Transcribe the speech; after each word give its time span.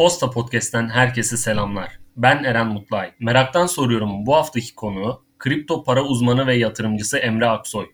Posta 0.00 0.30
Podcast'ten 0.30 0.88
herkese 0.88 1.36
selamlar. 1.36 1.88
Ben 2.16 2.44
Eren 2.44 2.66
Mutlay. 2.66 3.12
Meraktan 3.18 3.66
soruyorum 3.66 4.26
bu 4.26 4.34
haftaki 4.34 4.74
konu 4.74 5.24
kripto 5.38 5.84
para 5.84 6.02
uzmanı 6.02 6.46
ve 6.46 6.54
yatırımcısı 6.54 7.18
Emre 7.18 7.46
Aksoy. 7.46 7.86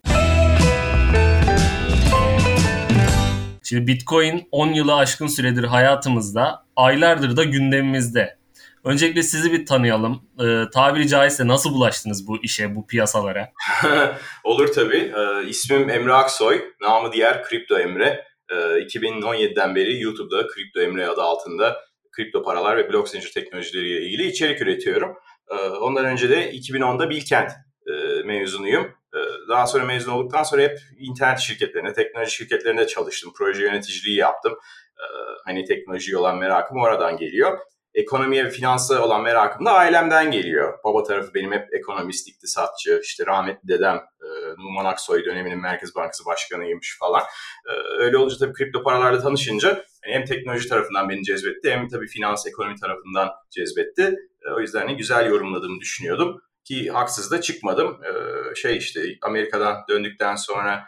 Şimdi 3.62 3.86
Bitcoin 3.86 4.48
10 4.52 4.72
yılı 4.72 4.94
aşkın 4.94 5.26
süredir 5.26 5.64
hayatımızda, 5.64 6.66
aylardır 6.76 7.36
da 7.36 7.44
gündemimizde. 7.44 8.38
Öncelikle 8.84 9.22
sizi 9.22 9.52
bir 9.52 9.66
tanıyalım. 9.66 10.22
Ee, 10.40 10.62
tabiri 10.74 11.08
caizse 11.08 11.46
nasıl 11.46 11.72
bulaştınız 11.74 12.28
bu 12.28 12.42
işe, 12.42 12.74
bu 12.74 12.86
piyasalara? 12.86 13.52
Olur 14.44 14.72
tabii. 14.72 15.12
Ee, 15.16 15.48
ismim 15.48 15.90
Emre 15.90 16.12
Aksoy, 16.12 16.64
namı 16.80 17.12
diğer 17.12 17.42
Kripto 17.42 17.78
Emre. 17.78 18.24
Ee, 18.50 18.54
2017'den 18.54 19.74
beri 19.74 20.00
YouTube'da 20.00 20.46
Kripto 20.46 20.80
Emre 20.80 21.08
adı 21.08 21.22
altında 21.22 21.85
kripto 22.16 22.42
paralar 22.42 22.76
ve 22.76 22.88
blok 22.92 23.08
zincir 23.08 23.32
teknolojileriyle 23.32 24.00
ilgili 24.00 24.26
içerik 24.26 24.62
üretiyorum. 24.62 25.16
Ee, 25.50 25.54
ondan 25.54 26.04
önce 26.04 26.30
de 26.30 26.52
2010'da 26.52 27.10
Bilkent 27.10 27.50
e, 27.86 28.22
mezunuyum. 28.22 28.84
Ee, 28.84 29.48
daha 29.48 29.66
sonra 29.66 29.84
mezun 29.84 30.12
olduktan 30.12 30.42
sonra 30.42 30.62
hep 30.62 30.78
internet 30.98 31.38
şirketlerine, 31.38 31.92
teknoloji 31.92 32.30
şirketlerinde 32.30 32.86
çalıştım. 32.86 33.32
Proje 33.36 33.62
yöneticiliği 33.62 34.16
yaptım. 34.16 34.52
Ee, 34.98 35.04
hani 35.44 35.64
teknolojiye 35.64 36.18
olan 36.18 36.38
merakım 36.38 36.80
oradan 36.80 37.16
geliyor 37.16 37.58
ekonomiye 37.96 38.44
ve 38.44 38.50
finansa 38.50 39.02
olan 39.02 39.22
merakım 39.22 39.66
da 39.66 39.72
ailemden 39.72 40.30
geliyor. 40.30 40.78
Baba 40.84 41.02
tarafı 41.02 41.34
benim 41.34 41.52
hep 41.52 41.74
ekonomist, 41.74 42.28
iktisatçı, 42.28 43.00
işte 43.02 43.26
rahmetli 43.26 43.68
dedem 43.68 43.96
e, 43.96 44.26
Numan 44.58 44.84
Aksoy 44.84 45.24
döneminin 45.24 45.58
Merkez 45.58 45.94
Bankası 45.94 46.24
Başkanıymış 46.26 46.98
falan. 47.00 47.22
E, 47.66 47.72
öyle 47.98 48.18
olunca 48.18 48.36
tabii 48.38 48.52
kripto 48.52 48.82
paralarla 48.82 49.22
tanışınca 49.22 49.68
yani 49.68 50.14
hem 50.14 50.24
teknoloji 50.24 50.68
tarafından 50.68 51.08
beni 51.08 51.22
cezbetti 51.22 51.70
hem 51.70 51.88
tabii 51.88 52.06
finans, 52.08 52.46
ekonomi 52.46 52.74
tarafından 52.80 53.30
cezbetti. 53.50 54.14
E, 54.46 54.50
o 54.56 54.60
yüzden 54.60 54.88
de 54.88 54.92
güzel 54.92 55.26
yorumladığımı 55.26 55.80
düşünüyordum 55.80 56.40
ki 56.64 56.90
haksız 56.90 57.30
da 57.30 57.40
çıkmadım. 57.40 58.00
E, 58.04 58.10
şey 58.54 58.76
işte 58.76 59.00
Amerika'dan 59.22 59.76
döndükten 59.88 60.36
sonra 60.36 60.84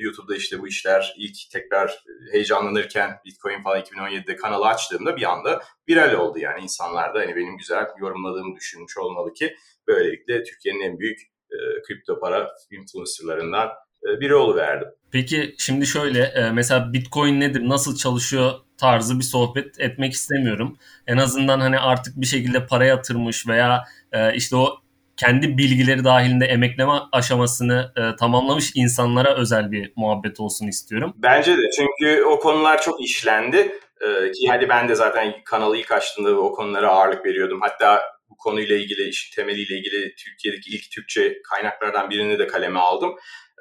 YouTube'da 0.00 0.36
işte 0.36 0.60
bu 0.60 0.68
işler 0.68 1.14
ilk 1.16 1.36
tekrar 1.52 2.04
heyecanlanırken 2.32 3.10
Bitcoin 3.24 3.62
falan 3.62 3.80
2017'de 3.80 4.36
kanalı 4.36 4.66
açtığımda 4.66 5.16
bir 5.16 5.32
anda 5.32 5.62
viral 5.88 6.14
oldu. 6.14 6.38
Yani 6.38 6.62
insanlar 6.62 7.14
da 7.14 7.18
hani 7.18 7.36
benim 7.36 7.58
güzel 7.58 7.86
yorumladığımı 8.00 8.56
düşünmüş 8.56 8.98
olmalı 8.98 9.34
ki 9.34 9.56
böylelikle 9.88 10.42
Türkiye'nin 10.42 10.80
en 10.80 10.98
büyük 10.98 11.20
e, 11.50 11.56
kripto 11.82 12.20
para 12.20 12.50
influencerlarından 12.70 13.68
e, 14.08 14.20
biri 14.20 14.34
oluverdim. 14.34 14.88
Peki 15.12 15.54
şimdi 15.58 15.86
şöyle 15.86 16.22
e, 16.22 16.50
mesela 16.50 16.92
Bitcoin 16.92 17.40
nedir, 17.40 17.68
nasıl 17.68 17.96
çalışıyor 17.96 18.52
tarzı 18.76 19.18
bir 19.18 19.24
sohbet 19.24 19.80
etmek 19.80 20.12
istemiyorum. 20.12 20.76
En 21.06 21.16
azından 21.16 21.60
hani 21.60 21.78
artık 21.78 22.20
bir 22.20 22.26
şekilde 22.26 22.66
para 22.66 22.84
yatırmış 22.84 23.48
veya 23.48 23.84
e, 24.12 24.34
işte 24.34 24.56
o 24.56 24.81
kendi 25.24 25.58
bilgileri 25.58 26.04
dahilinde 26.04 26.44
emekleme 26.44 26.92
aşamasını 27.12 27.92
e, 27.96 28.16
tamamlamış 28.16 28.72
insanlara 28.74 29.36
özel 29.36 29.72
bir 29.72 29.92
muhabbet 29.96 30.40
olsun 30.40 30.66
istiyorum. 30.66 31.12
Bence 31.16 31.56
de 31.58 31.62
çünkü 31.76 32.22
o 32.22 32.38
konular 32.38 32.82
çok 32.82 33.00
işlendi. 33.00 33.78
Ee, 34.02 34.32
ki 34.32 34.48
hadi 34.48 34.68
ben 34.68 34.88
de 34.88 34.94
zaten 34.94 35.34
kanalı 35.44 35.76
ilk 35.76 35.92
açtığımda 35.92 36.40
o 36.40 36.52
konulara 36.52 36.90
ağırlık 36.90 37.26
veriyordum. 37.26 37.60
Hatta 37.60 38.02
bu 38.30 38.36
konuyla 38.36 38.76
ilgili, 38.76 39.08
işin 39.08 39.42
temeliyle 39.42 39.76
ilgili 39.78 40.14
Türkiye'deki 40.14 40.70
ilk 40.70 40.90
Türkçe 40.90 41.42
kaynaklardan 41.50 42.10
birini 42.10 42.38
de 42.38 42.46
kaleme 42.46 42.78
aldım. 42.78 43.14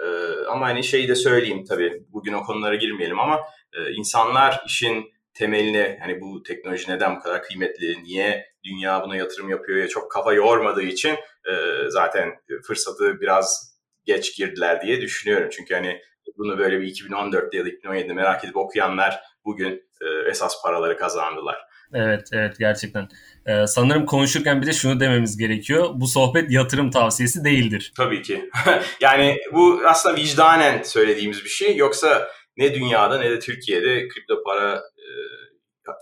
Ee, 0.04 0.06
ama 0.50 0.66
hani 0.68 0.84
şeyi 0.84 1.08
de 1.08 1.16
söyleyeyim 1.16 1.66
tabii, 1.70 2.04
bugün 2.10 2.34
o 2.34 2.44
konulara 2.44 2.76
girmeyelim 2.76 3.20
ama 3.20 3.40
e, 3.74 3.92
insanlar 3.92 4.64
işin 4.66 5.06
temeline 5.34 5.98
hani 6.02 6.22
bu 6.22 6.44
teknoloji 6.44 6.92
neden 6.92 7.16
bu 7.16 7.20
kadar 7.20 7.44
kıymetli, 7.44 8.04
niye 8.04 8.51
dünya 8.64 9.04
buna 9.04 9.16
yatırım 9.16 9.50
yapıyor 9.50 9.78
ya 9.78 9.88
çok 9.88 10.12
kafa 10.12 10.34
yormadığı 10.34 10.82
için 10.82 11.12
e, 11.50 11.54
zaten 11.88 12.30
fırsatı 12.68 13.22
biraz 13.22 13.78
geç 14.06 14.38
girdiler 14.38 14.82
diye 14.82 15.02
düşünüyorum. 15.02 15.50
Çünkü 15.52 15.74
hani 15.74 16.02
bunu 16.38 16.58
böyle 16.58 16.82
bir 16.82 16.88
2014'te 16.88 17.58
ya 17.58 17.66
da 17.66 17.70
2017'de 17.70 18.14
merak 18.14 18.44
edip 18.44 18.58
okuyanlar 18.58 19.20
bugün 19.46 19.90
e, 20.02 20.30
esas 20.30 20.62
paraları 20.64 20.98
kazandılar. 20.98 21.58
Evet, 21.94 22.30
evet 22.34 22.60
gerçekten. 22.60 23.10
Ee, 23.46 23.68
sanırım 23.68 24.06
konuşurken 24.06 24.62
bir 24.62 24.68
de 24.68 24.74
şunu 24.74 25.00
dememiz 25.00 25.38
gerekiyor. 25.38 25.90
Bu 25.94 26.08
sohbet 26.08 26.52
yatırım 26.52 26.92
tavsiyesi 26.92 27.44
değildir. 27.44 27.94
Tabii 27.98 28.22
ki. 28.22 28.50
yani 29.02 29.38
bu 29.54 29.82
aslında 29.88 30.16
vicdanen 30.16 30.84
söylediğimiz 30.84 31.44
bir 31.44 31.50
şey. 31.50 31.76
Yoksa 31.76 32.28
ne 32.58 32.74
dünyada 32.74 33.20
ne 33.20 33.30
de 33.30 33.40
Türkiye'de 33.40 34.08
kripto 34.08 34.44
para 34.44 34.82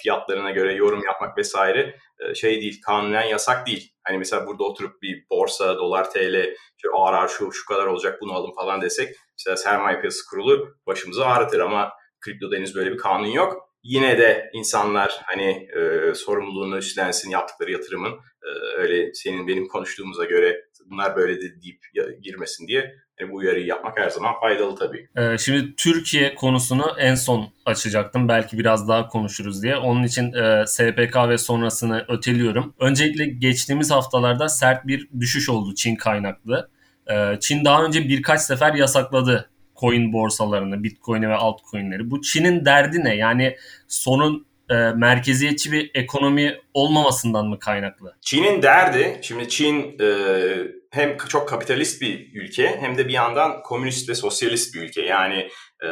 fiyatlarına 0.01 0.51
göre 0.51 0.73
yorum 0.73 1.03
yapmak 1.05 1.37
vesaire 1.37 1.95
e, 2.19 2.35
şey 2.35 2.61
değil, 2.61 2.81
kanunen 2.85 3.23
yasak 3.23 3.67
değil. 3.67 3.93
Hani 4.03 4.17
mesela 4.17 4.47
burada 4.47 4.63
oturup 4.63 5.01
bir 5.01 5.25
borsa, 5.29 5.77
dolar, 5.77 6.11
TL, 6.11 6.53
işte 6.77 6.89
ağır 6.93 7.27
şu, 7.27 7.51
şu 7.51 7.65
kadar 7.65 7.85
olacak 7.85 8.21
bunu 8.21 8.33
alın 8.33 8.55
falan 8.55 8.81
desek 8.81 9.15
mesela 9.39 9.57
sermaye 9.57 9.99
piyasası 9.99 10.29
kurulu 10.29 10.75
başımızı 10.87 11.25
ağrıtır 11.25 11.59
ama 11.59 11.91
kriptoda 12.21 12.55
henüz 12.55 12.75
böyle 12.75 12.91
bir 12.91 12.97
kanun 12.97 13.27
yok. 13.27 13.69
Yine 13.83 14.17
de 14.17 14.49
insanlar 14.53 15.21
hani 15.25 15.67
e, 15.75 16.13
sorumluluğunu 16.13 16.77
üstlensin 16.77 17.29
yaptıkları 17.29 17.71
yatırımın 17.71 18.11
e, 18.43 18.49
öyle 18.77 19.13
senin 19.13 19.47
benim 19.47 19.67
konuştuğumuza 19.67 20.25
göre 20.25 20.65
bunlar 20.85 21.15
böyle 21.15 21.35
de 21.35 21.61
deyip 21.61 21.79
girmesin 22.21 22.67
diye 22.67 22.95
e, 23.21 23.31
bu 23.31 23.35
uyarıyı 23.35 23.65
yapmak 23.65 23.99
her 23.99 24.09
zaman 24.09 24.39
faydalı 24.39 24.75
tabii. 24.75 25.07
Ee, 25.17 25.37
şimdi 25.37 25.75
Türkiye 25.75 26.35
konusunu 26.35 26.95
en 26.99 27.15
son 27.15 27.49
açacaktım. 27.65 28.27
Belki 28.27 28.59
biraz 28.59 28.87
daha 28.87 29.07
konuşuruz 29.07 29.63
diye. 29.63 29.77
Onun 29.77 30.03
için 30.03 30.33
e, 30.33 30.67
SPK 30.67 31.29
ve 31.29 31.37
sonrasını 31.37 32.05
öteliyorum. 32.07 32.73
Öncelikle 32.79 33.25
geçtiğimiz 33.25 33.91
haftalarda 33.91 34.49
sert 34.49 34.87
bir 34.87 35.07
düşüş 35.19 35.49
oldu 35.49 35.75
Çin 35.75 35.95
kaynaklı. 35.95 36.69
E, 37.11 37.39
Çin 37.39 37.65
daha 37.65 37.83
önce 37.83 38.09
birkaç 38.09 38.41
sefer 38.41 38.73
yasakladı 38.73 39.49
coin 39.79 40.13
borsalarını, 40.13 40.83
bitcoin'i 40.83 41.29
ve 41.29 41.35
altcoin'leri. 41.35 42.11
Bu 42.11 42.21
Çin'in 42.21 42.65
derdi 42.65 43.03
ne? 43.03 43.15
Yani 43.15 43.55
sorun 43.87 44.45
e, 44.69 44.75
merkeziyetçi 44.75 45.71
bir 45.71 45.91
ekonomi 45.93 46.57
olmamasından 46.73 47.47
mı 47.47 47.59
kaynaklı? 47.59 48.15
Çin'in 48.21 48.61
derdi, 48.61 49.19
şimdi 49.21 49.49
Çin 49.49 49.97
e, 49.99 50.07
hem 50.91 51.17
çok 51.17 51.49
kapitalist 51.49 52.01
bir 52.01 52.41
ülke 52.41 52.77
hem 52.79 52.97
de 52.97 53.07
bir 53.07 53.13
yandan 53.13 53.61
komünist 53.63 54.09
ve 54.09 54.15
sosyalist 54.15 54.75
bir 54.75 54.81
ülke. 54.81 55.01
Yani 55.01 55.49
e, 55.83 55.89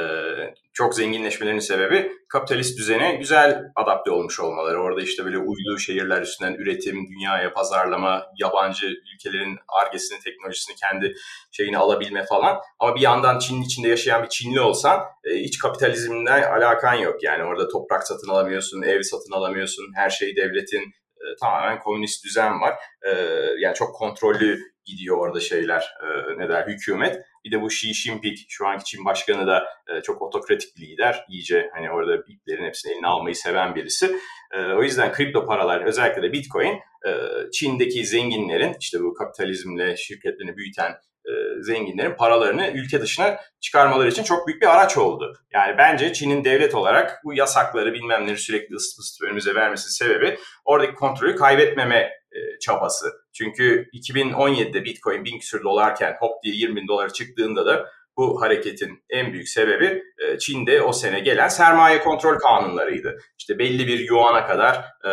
çok 0.74 0.96
zenginleşmelerinin 0.96 1.60
sebebi 1.60 2.12
kapitalist 2.30 2.78
düzene 2.78 3.16
güzel 3.16 3.64
adapte 3.76 4.12
olmuş 4.12 4.40
olmaları. 4.40 4.82
Orada 4.82 5.02
işte 5.02 5.26
böyle 5.26 5.38
uydu 5.38 5.80
şehirler 5.80 6.22
üstünden 6.22 6.54
üretim, 6.54 7.08
dünyaya 7.08 7.54
pazarlama, 7.54 8.26
yabancı 8.40 8.88
ülkelerin 9.14 9.58
argesini, 9.68 10.20
teknolojisini 10.20 10.76
kendi 10.76 11.14
şeyini 11.52 11.78
alabilme 11.78 12.26
falan. 12.26 12.60
Ama 12.80 12.96
bir 12.96 13.02
yandan 13.02 13.40
Çin'in 13.40 13.64
içinde 13.64 13.88
yaşayan 13.88 14.24
bir 14.24 14.30
Çinli 14.30 14.60
olsan 14.60 15.02
e, 15.24 15.36
hiç 15.36 15.60
kapitalizmle 15.60 16.48
alakan 16.48 16.94
yok. 16.94 17.24
Yani 17.24 17.44
orada 17.44 17.68
toprak 17.68 18.08
satın 18.08 18.30
alamıyorsun, 18.30 18.82
ev 18.82 19.02
satın 19.02 19.32
alamıyorsun, 19.32 19.86
her 19.96 20.10
şey 20.10 20.36
devletin 20.36 20.82
e, 21.18 21.26
tamamen 21.42 21.80
komünist 21.80 22.26
düzen 22.26 22.62
var. 22.62 22.76
E, 23.02 23.12
yani 23.60 23.76
çok 23.76 23.96
kontrollü 23.96 24.77
gidiyor 24.88 25.18
orada 25.18 25.40
şeyler 25.40 25.94
e, 26.04 26.38
ne 26.38 26.50
der 26.50 26.68
hükümet. 26.68 27.26
Bir 27.46 27.52
de 27.52 27.62
bu 27.62 27.68
Xi 27.68 27.94
Jinping 27.94 28.38
şu 28.48 28.68
anki 28.68 28.84
Çin 28.84 29.06
başkanı 29.06 29.48
da 29.48 29.66
e, 29.88 30.02
çok 30.02 30.22
otokratik 30.22 30.78
bir 30.78 30.82
lider. 30.82 31.26
İyice 31.30 31.70
hani 31.74 31.92
orada 31.92 32.16
iplerin 32.28 32.66
hepsini 32.66 32.94
eline 32.94 33.08
almayı 33.08 33.36
seven 33.36 33.76
birisi. 33.76 34.16
E, 34.54 34.60
o 34.74 34.84
yüzden 34.84 35.12
kripto 35.12 35.46
paralar 35.46 35.82
özellikle 35.82 36.24
de 36.24 36.34
Bitcoin 36.34 36.80
e, 37.08 37.12
Çin'deki 37.52 38.06
zenginlerin 38.06 38.76
işte 38.80 39.00
bu 39.00 39.14
kapitalizmle 39.14 39.98
şirketlerini 39.98 40.58
büyüten 40.58 40.92
e, 41.26 41.32
zenginlerin 41.62 42.16
paralarını 42.16 42.68
ülke 42.68 43.02
dışına 43.02 43.40
çıkarmaları 43.60 44.10
için 44.10 44.24
çok 44.24 44.48
büyük 44.48 44.62
bir 44.62 44.76
araç 44.76 44.98
oldu. 44.98 45.34
Yani 45.52 45.78
bence 45.78 46.14
Çin'in 46.14 46.44
devlet 46.44 46.76
olarak 46.76 47.22
bu 47.24 47.34
yasakları 47.34 47.94
bilmem 47.94 48.26
neleri 48.26 48.38
sürekli 48.38 48.76
ısıtıp 48.76 49.00
ısıtıp 49.00 49.28
önümüze 49.28 49.56
vermesinin 49.56 49.92
sebebi 49.92 50.38
oradaki 50.66 50.94
kontrolü 50.94 51.36
kaybetmeme 51.36 51.98
e, 52.32 52.60
çabası. 52.62 53.12
Çünkü 53.38 53.90
2017'de 53.94 54.86
Bitcoin 54.86 55.26
bin 55.26 55.40
küsür 55.40 55.64
dolarken 55.64 56.16
hop 56.20 56.44
diye 56.44 56.56
20 56.56 56.76
bin 56.76 56.88
dolara 56.88 57.10
çıktığında 57.10 57.66
da 57.66 57.90
bu 58.18 58.42
hareketin 58.42 59.04
en 59.10 59.34
büyük 59.34 59.50
sebebi 59.50 60.04
e, 60.18 60.38
Çin'de 60.40 60.82
o 60.82 60.94
sene 60.94 61.20
gelen 61.20 61.48
sermaye 61.48 62.00
kontrol 62.00 62.38
kanunlarıydı. 62.38 63.18
İşte 63.40 63.60
belli 63.60 63.88
bir 63.88 64.00
yuana 64.00 64.48
kadar 64.48 64.76
e, 65.06 65.12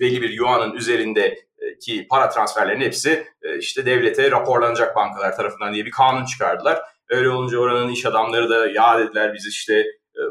belli 0.00 0.22
bir 0.22 0.30
yuanın 0.30 0.74
üzerindeki 0.74 2.06
para 2.10 2.28
transferlerinin 2.28 2.84
hepsi 2.84 3.26
e, 3.42 3.58
işte 3.58 3.86
devlete 3.86 4.30
raporlanacak 4.30 4.96
bankalar 4.96 5.36
tarafından 5.36 5.74
diye 5.74 5.84
bir 5.86 5.90
kanun 5.90 6.24
çıkardılar. 6.24 6.80
Öyle 7.08 7.28
olunca 7.28 7.58
oranın 7.58 7.92
iş 7.92 8.06
adamları 8.06 8.50
da 8.50 8.68
ya 8.68 8.98
dediler 8.98 9.34
biz 9.34 9.46
işte 9.46 9.84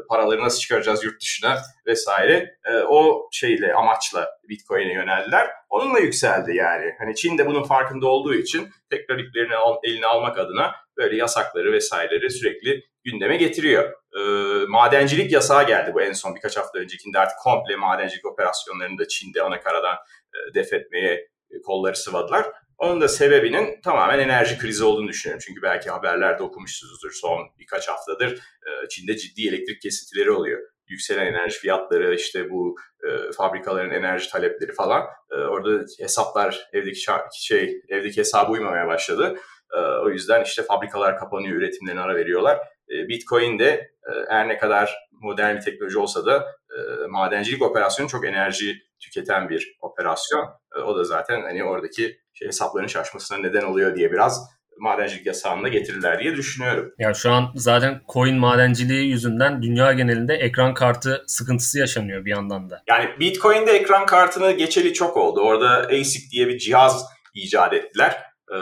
paraları 0.08 0.42
nasıl 0.42 0.60
çıkaracağız 0.60 1.04
yurt 1.04 1.20
dışına 1.20 1.58
vesaire. 1.86 2.56
O 2.88 3.28
şeyle 3.32 3.74
amaçla 3.74 4.28
Bitcoin'e 4.48 4.92
yöneldiler. 4.92 5.50
Onunla 5.70 5.98
yükseldi 5.98 6.56
yani. 6.56 6.94
Hani 6.98 7.14
Çin 7.14 7.38
de 7.38 7.46
bunun 7.46 7.62
farkında 7.62 8.06
olduğu 8.06 8.34
için 8.34 8.68
tekrar 8.90 9.18
iplerini 9.18 9.54
eline 9.84 10.06
almak 10.06 10.38
adına 10.38 10.74
böyle 10.96 11.16
yasakları 11.16 11.72
vesaireleri 11.72 12.30
sürekli 12.30 12.82
gündeme 13.04 13.36
getiriyor. 13.36 13.92
E, 14.18 14.20
madencilik 14.68 15.32
yasağı 15.32 15.66
geldi 15.66 15.94
bu 15.94 16.02
en 16.02 16.12
son 16.12 16.34
birkaç 16.34 16.56
hafta 16.56 16.78
öncekinde 16.78 17.18
artık 17.18 17.38
komple 17.38 17.76
madencilik 17.76 18.26
operasyonlarını 18.26 18.98
da 18.98 19.08
Çin'de 19.08 19.42
ana 19.42 19.60
karadan 19.60 19.96
e, 20.34 20.54
def 20.54 20.72
etmeye 20.72 21.28
e, 21.50 21.62
kolları 21.62 21.96
sıvadılar. 21.96 22.46
Onun 22.78 23.00
da 23.00 23.08
sebebinin 23.08 23.80
tamamen 23.80 24.18
enerji 24.18 24.58
krizi 24.58 24.84
olduğunu 24.84 25.08
düşünüyorum. 25.08 25.42
Çünkü 25.46 25.62
belki 25.62 25.90
haberlerde 25.90 26.42
okumuşsunuzdur 26.42 27.10
son 27.12 27.38
birkaç 27.58 27.88
haftadır 27.88 28.32
e, 28.32 28.88
Çin'de 28.88 29.16
ciddi 29.16 29.48
elektrik 29.48 29.82
kesintileri 29.82 30.30
oluyor. 30.30 30.60
Yükselen 30.88 31.26
enerji 31.26 31.58
fiyatları, 31.58 32.14
işte 32.14 32.50
bu 32.50 32.76
e, 33.08 33.32
fabrikaların 33.32 33.90
enerji 33.90 34.30
talepleri 34.30 34.72
falan. 34.72 35.06
E, 35.30 35.34
orada 35.34 35.84
hesaplar 35.98 36.68
evdeki 36.72 37.00
şey 37.34 37.80
evdeki 37.88 38.20
hesabı 38.20 38.52
uymamaya 38.52 38.86
başladı. 38.86 39.36
E, 39.72 39.78
o 39.78 40.10
yüzden 40.10 40.44
işte 40.44 40.62
fabrikalar 40.62 41.18
kapanıyor, 41.18 41.56
üretimlerine 41.56 42.00
ara 42.00 42.16
veriyorlar. 42.16 42.58
E, 42.90 43.08
Bitcoin 43.08 43.58
de 43.58 43.90
e, 44.30 44.48
ne 44.48 44.58
kadar 44.58 45.08
modern 45.10 45.56
bir 45.56 45.60
teknoloji 45.60 45.98
olsa 45.98 46.26
da 46.26 46.46
e, 46.70 47.06
madencilik 47.08 47.62
operasyonu 47.62 48.08
çok 48.08 48.26
enerji 48.26 48.82
tüketen 49.00 49.48
bir 49.48 49.76
operasyon. 49.80 50.48
O 50.84 50.96
da 50.96 51.04
zaten 51.04 51.42
hani 51.42 51.64
oradaki 51.64 52.18
şey, 52.32 52.48
hesapların 52.48 52.86
şaşmasına 52.86 53.38
neden 53.38 53.62
oluyor 53.62 53.96
diye 53.96 54.12
biraz 54.12 54.55
madencilik 54.78 55.26
yasağını 55.26 55.68
getirirler 55.68 56.18
diye 56.18 56.36
düşünüyorum. 56.36 56.92
Ya 56.98 57.14
şu 57.14 57.30
an 57.30 57.52
zaten 57.54 58.00
coin 58.12 58.36
madenciliği 58.36 59.10
yüzünden 59.10 59.62
dünya 59.62 59.92
genelinde 59.92 60.34
ekran 60.34 60.74
kartı 60.74 61.24
sıkıntısı 61.26 61.78
yaşanıyor 61.78 62.24
bir 62.24 62.30
yandan 62.30 62.70
da. 62.70 62.82
Yani 62.88 63.08
Bitcoin'de 63.20 63.72
ekran 63.72 64.06
kartını 64.06 64.52
geçeli 64.52 64.92
çok 64.92 65.16
oldu. 65.16 65.40
Orada 65.40 65.68
ASIC 65.86 66.30
diye 66.32 66.48
bir 66.48 66.58
cihaz 66.58 67.04
icat 67.34 67.72
ettiler. 67.72 68.22
Ee, 68.52 68.56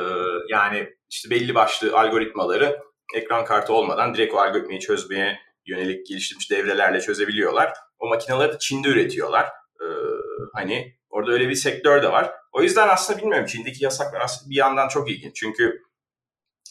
yani 0.48 0.88
işte 1.10 1.30
belli 1.30 1.54
başlı 1.54 1.98
algoritmaları 1.98 2.78
ekran 3.14 3.44
kartı 3.44 3.72
olmadan 3.72 4.14
direkt 4.14 4.34
o 4.34 4.38
algoritmayı 4.38 4.80
çözmeye 4.80 5.38
yönelik 5.66 6.06
geliştirilmiş 6.06 6.50
devrelerle 6.50 7.00
çözebiliyorlar. 7.00 7.72
O 7.98 8.08
makineleri 8.08 8.52
de 8.52 8.58
Çin'de 8.58 8.88
üretiyorlar. 8.88 9.46
Ee, 9.80 9.86
hani 10.54 10.94
orada 11.10 11.32
öyle 11.32 11.48
bir 11.48 11.54
sektör 11.54 12.02
de 12.02 12.12
var. 12.12 12.32
O 12.52 12.62
yüzden 12.62 12.88
aslında 12.88 13.18
bilmiyorum 13.18 13.46
Çin'deki 13.46 13.84
yasaklar 13.84 14.20
aslında 14.20 14.50
bir 14.50 14.56
yandan 14.56 14.88
çok 14.88 15.10
ilginç. 15.10 15.36
Çünkü 15.36 15.82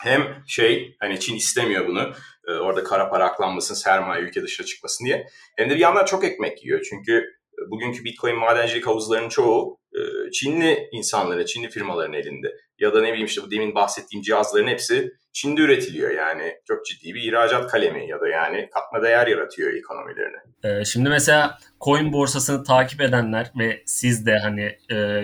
hem 0.04 0.44
şey 0.48 0.96
hani 1.00 1.20
Çin 1.20 1.36
istemiyor 1.36 1.88
bunu 1.88 2.14
e, 2.48 2.52
orada 2.52 2.84
kara 2.84 3.10
para 3.10 3.26
aklanmasın 3.26 3.76
sermaye 3.76 4.24
ülke 4.24 4.44
dışına 4.44 4.66
çıkmasın 4.66 5.06
diye. 5.06 5.28
Hem 5.58 5.70
de 5.70 5.76
bir 5.76 5.80
yandan 5.80 6.06
çok 6.06 6.24
ekmek 6.24 6.66
yiyor. 6.66 6.86
Çünkü 6.90 7.14
e, 7.54 7.72
bugünkü 7.72 8.04
Bitcoin 8.04 8.36
madencilik 8.36 8.88
havuzlarının 8.88 9.30
çoğu 9.30 9.80
e, 9.94 10.32
Çinli 10.32 10.90
insanların, 10.92 11.46
Çinli 11.46 11.70
firmaların 11.70 12.14
elinde. 12.14 12.48
Ya 12.80 12.94
da 12.94 13.02
ne 13.02 13.08
bileyim 13.08 13.26
işte 13.26 13.42
bu 13.42 13.52
demin 13.52 13.76
bahsettiğim 13.76 14.24
cihazların 14.24 14.68
hepsi 14.68 15.12
Çin'de 15.34 15.62
üretiliyor 15.62 16.12
yani. 16.12 16.54
Çok 16.68 16.86
ciddi 16.86 17.14
bir 17.14 17.22
ihracat 17.22 17.72
kalemi 17.72 18.10
ya 18.10 18.22
da 18.22 18.28
yani 18.28 18.70
katma 18.74 19.04
değer 19.04 19.28
yaratıyor 19.28 19.74
ekonomilerine. 19.74 20.86
Şimdi 20.86 21.10
mesela 21.10 21.58
coin 21.82 22.14
borsasını 22.14 22.64
takip 22.64 23.02
edenler 23.02 23.52
ve 23.60 23.84
siz 23.86 24.26
de 24.26 24.38
hani 24.38 24.78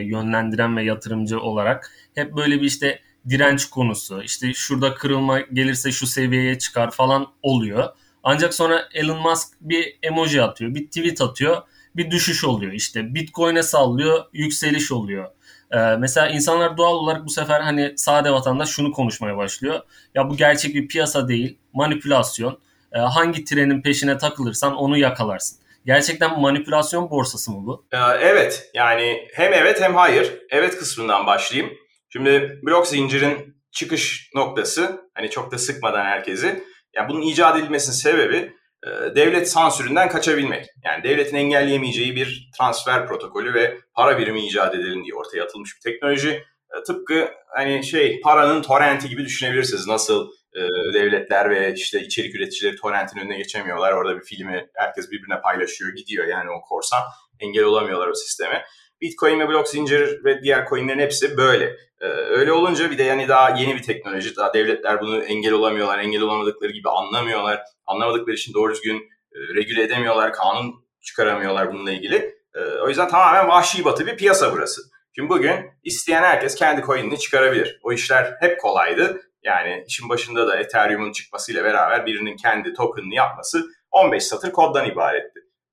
yönlendiren 0.03 0.77
ve 0.77 0.83
yatırımcı 0.83 1.39
olarak 1.39 1.91
hep 2.15 2.35
böyle 2.35 2.55
bir 2.55 2.65
işte 2.65 2.99
direnç 3.29 3.69
konusu, 3.69 4.23
işte 4.23 4.53
şurada 4.53 4.93
kırılma 4.93 5.39
gelirse 5.39 5.91
şu 5.91 6.07
seviyeye 6.07 6.59
çıkar 6.59 6.91
falan 6.91 7.27
oluyor. 7.41 7.89
Ancak 8.23 8.53
sonra 8.53 8.89
Elon 8.93 9.21
Musk 9.21 9.47
bir 9.61 9.97
emoji 10.03 10.41
atıyor, 10.41 10.75
bir 10.75 10.85
tweet 10.85 11.21
atıyor, 11.21 11.61
bir 11.95 12.11
düşüş 12.11 12.43
oluyor. 12.43 12.73
İşte 12.73 13.13
Bitcoin'e 13.15 13.63
sallıyor, 13.63 14.25
yükseliş 14.33 14.91
oluyor. 14.91 15.25
Ee, 15.71 15.77
mesela 15.77 16.29
insanlar 16.29 16.77
doğal 16.77 16.95
olarak 16.95 17.25
bu 17.25 17.29
sefer 17.29 17.61
hani 17.61 17.93
sade 17.95 18.31
vatandaş 18.31 18.69
şunu 18.69 18.91
konuşmaya 18.91 19.37
başlıyor. 19.37 19.81
Ya 20.15 20.29
bu 20.29 20.37
gerçek 20.37 20.75
bir 20.75 20.87
piyasa 20.87 21.27
değil, 21.27 21.57
manipülasyon. 21.73 22.59
Ee, 22.93 22.99
hangi 22.99 23.45
trenin 23.45 23.81
peşine 23.81 24.17
takılırsan 24.17 24.75
onu 24.75 24.97
yakalarsın. 24.97 25.59
Gerçekten 25.85 26.39
manipülasyon 26.39 27.09
borsası 27.09 27.51
mı 27.51 27.65
bu? 27.65 27.85
Ee, 27.91 27.97
evet 28.21 28.69
yani 28.73 29.27
hem 29.33 29.53
evet 29.53 29.81
hem 29.81 29.95
hayır. 29.95 30.33
Evet 30.49 30.77
kısmından 30.77 31.27
başlayayım. 31.27 31.73
Şimdi 32.09 32.59
blok 32.63 32.87
zincirin 32.87 33.55
çıkış 33.71 34.29
noktası 34.35 35.09
hani 35.13 35.29
çok 35.29 35.51
da 35.51 35.57
sıkmadan 35.57 36.05
herkesi. 36.05 36.63
Yani 36.95 37.09
bunun 37.09 37.21
icat 37.21 37.59
edilmesinin 37.59 37.95
sebebi 37.95 38.53
e, 38.85 39.15
devlet 39.15 39.49
sansüründen 39.49 40.09
kaçabilmek. 40.09 40.65
Yani 40.85 41.03
devletin 41.03 41.37
engelleyemeyeceği 41.37 42.15
bir 42.15 42.49
transfer 42.57 43.07
protokolü 43.07 43.53
ve 43.53 43.77
para 43.93 44.17
birimi 44.17 44.45
icat 44.45 44.75
edelim 44.75 45.03
diye 45.03 45.15
ortaya 45.15 45.43
atılmış 45.43 45.75
bir 45.75 45.91
teknoloji. 45.91 46.29
E, 46.77 46.83
tıpkı 46.87 47.29
hani 47.55 47.83
şey 47.83 48.21
paranın 48.21 48.61
torrenti 48.61 49.09
gibi 49.09 49.25
düşünebilirsiniz. 49.25 49.87
Nasıl 49.87 50.31
e, 50.55 50.59
devletler 50.93 51.49
ve 51.49 51.73
işte 51.73 52.01
içerik 52.01 52.35
üreticileri 52.35 52.75
torrentin 52.75 53.19
önüne 53.19 53.37
geçemiyorlar. 53.37 53.93
Orada 53.93 54.15
bir 54.15 54.25
filmi 54.25 54.67
herkes 54.75 55.11
birbirine 55.11 55.41
paylaşıyor, 55.41 55.95
gidiyor 55.95 56.27
yani 56.27 56.49
o 56.49 56.61
korsan. 56.61 57.01
Engel 57.39 57.63
olamıyorlar 57.63 58.07
o 58.07 58.13
sisteme. 58.13 58.65
Bitcoin 59.01 59.39
ve 59.39 59.47
blok 59.47 59.67
zincir 59.67 60.23
ve 60.23 60.41
diğer 60.43 60.67
coinlerin 60.69 60.99
hepsi 60.99 61.37
böyle. 61.37 61.75
Ee, 62.01 62.07
öyle 62.07 62.51
olunca 62.51 62.91
bir 62.91 62.97
de 62.97 63.03
yani 63.03 63.27
daha 63.27 63.49
yeni 63.49 63.75
bir 63.75 63.83
teknoloji. 63.83 64.35
Daha 64.35 64.53
devletler 64.53 65.01
bunu 65.01 65.23
engel 65.23 65.53
olamıyorlar. 65.53 65.99
Engel 65.99 66.21
olamadıkları 66.21 66.71
gibi 66.71 66.89
anlamıyorlar. 66.89 67.61
Anlamadıkları 67.85 68.35
için 68.35 68.53
doğru 68.53 68.73
düzgün 68.73 68.97
e, 69.31 69.37
regüle 69.55 69.83
edemiyorlar. 69.83 70.33
Kanun 70.33 70.75
çıkaramıyorlar 71.01 71.73
bununla 71.73 71.91
ilgili. 71.91 72.35
E, 72.55 72.59
o 72.59 72.89
yüzden 72.89 73.09
tamamen 73.09 73.47
vahşi 73.47 73.85
batı 73.85 74.07
bir 74.07 74.17
piyasa 74.17 74.53
burası. 74.53 74.81
Şimdi 75.15 75.29
bugün 75.29 75.55
isteyen 75.83 76.23
herkes 76.23 76.55
kendi 76.55 76.81
coin'ini 76.81 77.19
çıkarabilir. 77.19 77.79
O 77.83 77.91
işler 77.93 78.35
hep 78.39 78.59
kolaydı. 78.59 79.21
Yani 79.43 79.83
işin 79.87 80.09
başında 80.09 80.47
da 80.47 80.57
Ethereum'un 80.57 81.11
çıkmasıyla 81.11 81.63
beraber 81.63 82.05
birinin 82.05 82.37
kendi 82.37 82.73
token'ını 82.73 83.13
yapması 83.13 83.65
15 83.91 84.23
satır 84.23 84.51
koddan 84.51 84.85
ibaretti. 84.89 85.28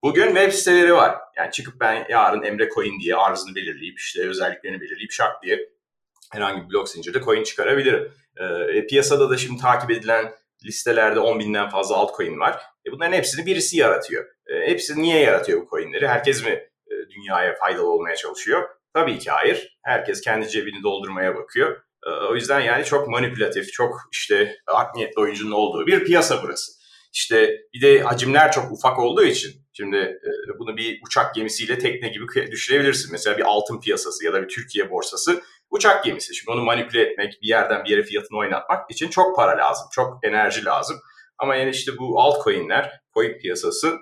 Bugün 0.07 0.27
web 0.27 0.53
siteleri 0.53 0.95
var. 0.95 1.19
Yani 1.37 1.51
çıkıp 1.51 1.81
ben 1.81 2.07
yarın 2.09 2.43
Emre 2.43 2.69
Coin 2.69 3.01
diye 3.01 3.17
arzını 3.17 3.55
belirleyip 3.55 3.99
işte 3.99 4.29
özelliklerini 4.29 4.81
belirleyip 4.81 5.13
şak 5.13 5.43
diye 5.43 5.69
herhangi 6.33 6.65
bir 6.65 6.71
blok 6.71 6.89
zincirde 6.89 7.21
coin 7.21 7.43
çıkarabilirim. 7.43 8.13
E, 8.75 8.87
piyasada 8.87 9.31
da 9.31 9.37
şimdi 9.37 9.61
takip 9.61 9.91
edilen 9.91 10.33
listelerde 10.65 11.21
10 11.21 11.41
binden 11.41 11.69
fazla 11.69 11.97
altcoin 11.97 12.41
var. 12.41 12.63
E, 12.87 12.93
bunların 12.93 13.13
hepsini 13.13 13.47
birisi 13.47 13.77
yaratıyor. 13.77 14.25
E, 14.47 14.71
hepsi 14.71 15.03
niye 15.03 15.21
yaratıyor 15.21 15.63
bu 15.63 15.69
coinleri? 15.71 16.09
Herkes 16.09 16.45
mi 16.45 16.51
e, 16.87 16.95
dünyaya 17.11 17.55
faydalı 17.55 17.91
olmaya 17.91 18.17
çalışıyor? 18.17 18.69
Tabii 18.95 19.19
ki 19.19 19.31
hayır. 19.31 19.79
Herkes 19.83 20.21
kendi 20.21 20.49
cebini 20.49 20.83
doldurmaya 20.83 21.37
bakıyor. 21.37 21.77
E, 22.07 22.11
o 22.11 22.35
yüzden 22.35 22.61
yani 22.61 22.85
çok 22.85 23.09
manipülatif, 23.09 23.73
çok 23.73 24.01
işte 24.13 24.57
art 24.67 24.95
niyetli 24.95 25.21
oyuncunun 25.21 25.53
olduğu 25.53 25.87
bir 25.87 26.05
piyasa 26.05 26.43
burası. 26.43 26.73
İşte 27.13 27.61
bir 27.75 27.81
de 27.81 28.01
hacimler 28.01 28.53
çok 28.53 28.73
ufak 28.73 28.99
olduğu 28.99 29.25
için 29.25 29.66
şimdi 29.77 29.97
e, 29.97 30.59
bunu 30.59 30.77
bir 30.77 31.01
uçak 31.07 31.35
gemisiyle 31.35 31.79
tekne 31.79 32.09
gibi 32.09 32.51
düşünebilirsin. 32.51 33.13
Mesela 33.13 33.39
bir 33.39 33.43
altın 33.43 33.81
piyasası 33.81 34.25
ya 34.25 34.33
da 34.33 34.43
bir 34.43 34.49
Türkiye 34.49 34.91
borsası 34.91 35.43
uçak 35.71 36.05
gemisi. 36.05 36.35
Şimdi 36.35 36.51
onu 36.51 36.65
manipüle 36.65 37.03
etmek, 37.03 37.39
bir 37.43 37.49
yerden 37.49 37.85
bir 37.85 37.91
yere 37.91 38.03
fiyatını 38.03 38.39
oynatmak 38.39 38.91
için 38.91 39.09
çok 39.09 39.37
para 39.37 39.59
lazım, 39.59 39.89
çok 39.93 40.19
enerji 40.23 40.65
lazım. 40.65 40.97
Ama 41.39 41.57
yani 41.57 41.71
işte 41.71 41.93
bu 41.99 42.21
altcoin'ler, 42.21 43.01
coin 43.15 43.39
piyasası 43.39 43.97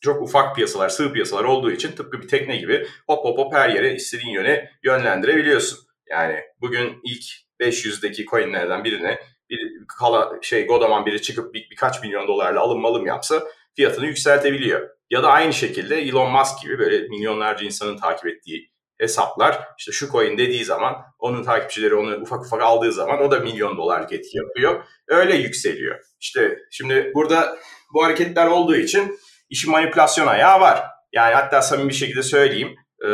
çok 0.00 0.22
ufak 0.22 0.56
piyasalar, 0.56 0.88
sığ 0.88 1.12
piyasalar 1.12 1.44
olduğu 1.44 1.70
için 1.70 1.92
tıpkı 1.92 2.22
bir 2.22 2.28
tekne 2.28 2.56
gibi 2.56 2.86
hop 3.06 3.24
hop 3.24 3.38
hop 3.38 3.54
her 3.54 3.68
yere 3.68 3.94
istediğin 3.94 4.32
yöne 4.32 4.70
yönlendirebiliyorsun. 4.82 5.78
Yani 6.10 6.40
bugün 6.60 7.00
ilk 7.04 7.24
500'deki 7.60 8.24
coinlerden 8.24 8.84
birine 8.84 9.18
bir 9.50 9.86
kala 9.98 10.38
şey 10.42 10.66
Godaman 10.66 11.06
biri 11.06 11.22
çıkıp 11.22 11.54
bir, 11.54 11.70
birkaç 11.70 12.02
milyon 12.02 12.28
dolarla 12.28 12.60
alım 12.60 12.80
malım 12.80 13.06
yapsa 13.06 13.42
fiyatını 13.76 14.06
yükseltebiliyor. 14.06 14.97
Ya 15.10 15.22
da 15.22 15.30
aynı 15.30 15.52
şekilde 15.52 15.96
Elon 15.96 16.30
Musk 16.30 16.62
gibi 16.62 16.78
böyle 16.78 17.08
milyonlarca 17.08 17.66
insanın 17.66 17.96
takip 17.96 18.26
ettiği 18.26 18.70
hesaplar 18.98 19.68
işte 19.78 19.92
şu 19.92 20.10
coin 20.10 20.38
dediği 20.38 20.64
zaman 20.64 20.96
onun 21.18 21.44
takipçileri 21.44 21.94
onu 21.94 22.16
ufak 22.16 22.44
ufak 22.44 22.62
aldığı 22.62 22.92
zaman 22.92 23.22
o 23.22 23.30
da 23.30 23.38
milyon 23.38 23.76
dolarlık 23.76 24.12
etki 24.12 24.36
yapıyor. 24.36 24.84
Öyle 25.08 25.36
yükseliyor. 25.36 26.00
İşte 26.20 26.58
şimdi 26.70 27.12
burada 27.14 27.58
bu 27.94 28.04
hareketler 28.04 28.46
olduğu 28.46 28.76
için 28.76 29.18
işin 29.50 29.70
manipülasyon 29.70 30.26
ayağı 30.26 30.60
var. 30.60 30.84
Yani 31.12 31.34
hatta 31.34 31.62
samimi 31.62 31.88
bir 31.88 31.94
şekilde 31.94 32.22
söyleyeyim. 32.22 32.76
E, 33.04 33.08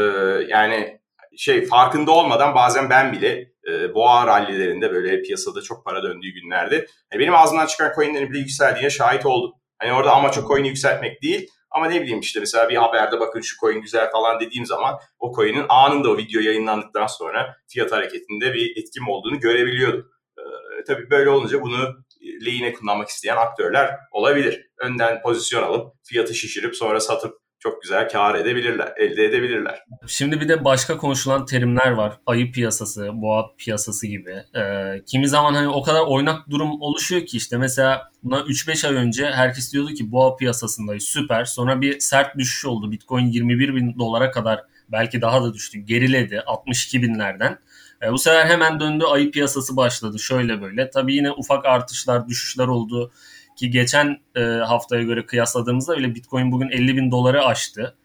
yani 0.49 1.01
şey 1.37 1.67
farkında 1.67 2.11
olmadan 2.11 2.55
bazen 2.55 2.91
ben 2.91 3.13
bile 3.13 3.53
e, 3.69 3.95
boğa 3.95 4.27
rallilerinde 4.27 4.93
böyle 4.93 5.23
piyasada 5.23 5.63
çok 5.63 5.85
para 5.85 6.03
döndüğü 6.03 6.31
günlerde 6.31 6.75
yani 6.75 7.21
benim 7.21 7.35
ağzımdan 7.35 7.67
çıkan 7.67 7.93
coinlerin 7.95 8.31
bile 8.31 8.39
yükseldiğine 8.39 8.91
şahit 8.91 9.27
oldum. 9.27 9.53
Hani 9.79 9.93
orada 9.93 10.13
amaç 10.13 10.39
o 10.39 10.49
coin'i 10.49 10.69
yükseltmek 10.69 11.23
değil 11.23 11.49
ama 11.75 11.87
ne 11.89 12.03
bileyim 12.03 12.21
işte 12.21 12.41
mesela 12.41 12.69
bir 12.69 12.77
haberde 12.77 13.21
bakın 13.21 13.41
şu 13.41 13.61
coin 13.61 13.81
güzel 13.81 14.11
falan 14.11 14.41
dediğim 14.41 14.67
zaman 14.67 14.99
o 15.19 15.37
coin'in 15.37 15.65
anında 15.69 16.11
o 16.11 16.17
video 16.17 16.41
yayınlandıktan 16.41 17.07
sonra 17.07 17.57
fiyat 17.69 17.93
hareketinde 17.93 18.55
bir 18.55 18.77
etkim 18.77 19.09
olduğunu 19.09 19.41
görebiliyordum. 19.41 20.11
Ee, 20.39 20.43
tabii 20.87 21.11
böyle 21.11 21.31
olunca 21.31 21.63
bunu 21.63 22.05
lehine 22.47 22.73
kullanmak 22.73 23.09
isteyen 23.09 23.37
aktörler 23.37 23.99
olabilir. 24.13 24.67
Önden 24.79 25.23
pozisyon 25.23 25.63
alıp 25.63 25.95
fiyatı 26.05 26.35
şişirip 26.35 26.77
sonra 26.77 27.01
satıp 27.01 27.44
çok 27.65 27.83
güzel 27.83 28.09
kar 28.09 28.35
edebilirler, 28.35 28.93
elde 28.97 29.25
edebilirler. 29.25 29.85
Şimdi 30.07 30.41
bir 30.41 30.49
de 30.49 30.65
başka 30.65 30.97
konuşulan 30.97 31.47
terimler 31.47 31.91
var. 31.91 32.19
Ayı 32.27 32.53
piyasası, 32.53 33.11
boğa 33.13 33.51
piyasası 33.59 34.07
gibi. 34.07 34.43
Ee, 34.57 35.03
kimi 35.07 35.29
zaman 35.29 35.55
hani 35.55 35.69
o 35.69 35.83
kadar 35.83 36.01
oynak 36.01 36.51
durum 36.51 36.83
oluşuyor 36.83 37.27
ki 37.27 37.37
işte 37.37 37.59
mesela 37.59 38.11
buna 38.23 38.39
3-5 38.39 38.89
ay 38.89 38.95
önce 38.95 39.27
herkes 39.27 39.73
diyordu 39.73 39.95
ki 39.95 40.13
boğa 40.13 40.37
piyasasındayız 40.37 41.05
süper. 41.05 41.45
Sonra 41.45 41.81
bir 41.81 42.01
sert 42.01 42.39
düşüş 42.39 42.67
oldu. 42.67 42.93
Bitcoin 42.93 43.27
21 43.27 43.75
bin 43.75 43.99
dolara 43.99 44.31
kadar 44.31 44.61
belki 44.89 45.21
daha 45.21 45.43
da 45.43 45.55
düştü. 45.55 45.79
Geriledi 45.79 46.41
62 46.41 47.03
binlerden. 47.03 47.59
E, 48.03 48.13
bu 48.13 48.19
sefer 48.19 48.47
hemen 48.47 48.81
döndü 48.81 49.05
ayı 49.05 49.31
piyasası 49.31 49.77
başladı 49.77 50.19
şöyle 50.19 50.63
böyle. 50.63 50.91
Tabii 50.91 51.15
yine 51.15 51.33
ufak 51.33 51.67
artışlar 51.67 52.29
düşüşler 52.29 52.67
oldu. 52.67 53.13
Ki 53.57 53.71
geçen 53.71 54.19
e, 54.37 54.41
haftaya 54.41 55.03
göre 55.03 55.27
kıyasladığımızda 55.27 55.97
bile 55.97 56.15
Bitcoin 56.15 56.53
bugün 56.53 56.69
50 56.69 56.97
bin 56.97 57.11
doları 57.11 57.45
aştı. 57.45 57.97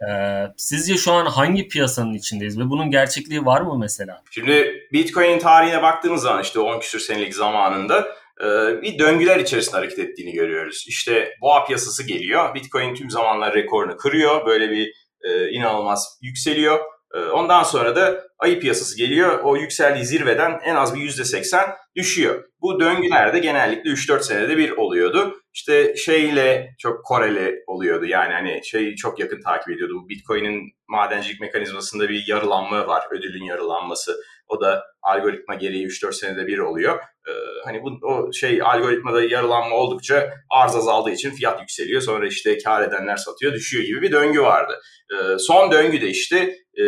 E, 0.00 0.10
sizce 0.56 0.96
şu 0.96 1.12
an 1.12 1.26
hangi 1.26 1.68
piyasanın 1.68 2.14
içindeyiz 2.14 2.58
ve 2.58 2.70
bunun 2.70 2.90
gerçekliği 2.90 3.44
var 3.44 3.60
mı 3.60 3.78
mesela? 3.78 4.22
Şimdi 4.30 4.88
Bitcoin'in 4.92 5.38
tarihine 5.38 5.82
baktığımız 5.82 6.22
zaman 6.22 6.42
işte 6.42 6.60
10 6.60 6.80
küsür 6.80 7.00
senelik 7.00 7.34
zamanında 7.34 8.08
e, 8.40 8.46
bir 8.82 8.98
döngüler 8.98 9.36
içerisinde 9.36 9.76
hareket 9.76 9.98
ettiğini 9.98 10.32
görüyoruz. 10.32 10.84
İşte 10.88 11.32
boğa 11.40 11.64
piyasası 11.64 12.06
geliyor. 12.06 12.54
Bitcoin 12.54 12.94
tüm 12.94 13.10
zamanlar 13.10 13.54
rekorunu 13.54 13.96
kırıyor. 13.96 14.46
Böyle 14.46 14.70
bir 14.70 14.92
e, 15.22 15.50
inanılmaz 15.50 16.18
yükseliyor. 16.22 16.78
Ee, 17.14 17.18
ondan 17.18 17.62
sonra 17.62 17.96
da 17.96 18.28
ayı 18.38 18.60
piyasası 18.60 18.98
geliyor. 18.98 19.38
O 19.38 19.56
yükseldiği 19.56 20.04
zirveden 20.04 20.60
en 20.64 20.74
az 20.74 20.94
bir 20.94 21.00
%80 21.00 21.76
düşüyor. 21.96 22.44
Bu 22.60 22.80
döngülerde 22.80 23.38
genellikle 23.38 23.90
3-4 23.90 24.22
senede 24.22 24.56
bir 24.56 24.70
oluyordu. 24.70 25.40
İşte 25.54 25.96
şeyle 25.96 26.74
çok 26.78 27.04
koreli 27.04 27.62
oluyordu. 27.66 28.06
Yani 28.06 28.32
hani 28.32 28.60
şeyi 28.64 28.96
çok 28.96 29.20
yakın 29.20 29.40
takip 29.40 29.68
ediyordu. 29.68 29.94
Bu 30.02 30.08
Bitcoin'in 30.08 30.72
madencilik 30.88 31.40
mekanizmasında 31.40 32.08
bir 32.08 32.24
yarılanma 32.28 32.86
var. 32.86 33.02
Ödülün 33.10 33.44
yarılanması. 33.44 34.16
O 34.48 34.60
da 34.60 34.84
algoritma 35.02 35.54
gereği 35.54 35.86
3-4 35.86 36.12
senede 36.12 36.46
bir 36.46 36.58
oluyor. 36.58 36.98
Ee, 37.28 37.32
hani 37.64 37.82
bu 37.82 37.98
o 38.02 38.32
şey 38.32 38.62
algoritmada 38.62 39.22
yarılanma 39.22 39.76
oldukça 39.76 40.30
arz 40.50 40.76
azaldığı 40.76 41.10
için 41.10 41.30
fiyat 41.30 41.60
yükseliyor. 41.60 42.00
Sonra 42.00 42.26
işte 42.26 42.58
kar 42.58 42.82
edenler 42.82 43.16
satıyor, 43.16 43.52
düşüyor 43.52 43.84
gibi 43.84 44.02
bir 44.02 44.12
döngü 44.12 44.42
vardı. 44.42 44.80
Ee, 45.12 45.38
son 45.38 45.72
döngü 45.72 46.00
de 46.00 46.08
işte 46.08 46.36
e, 46.74 46.84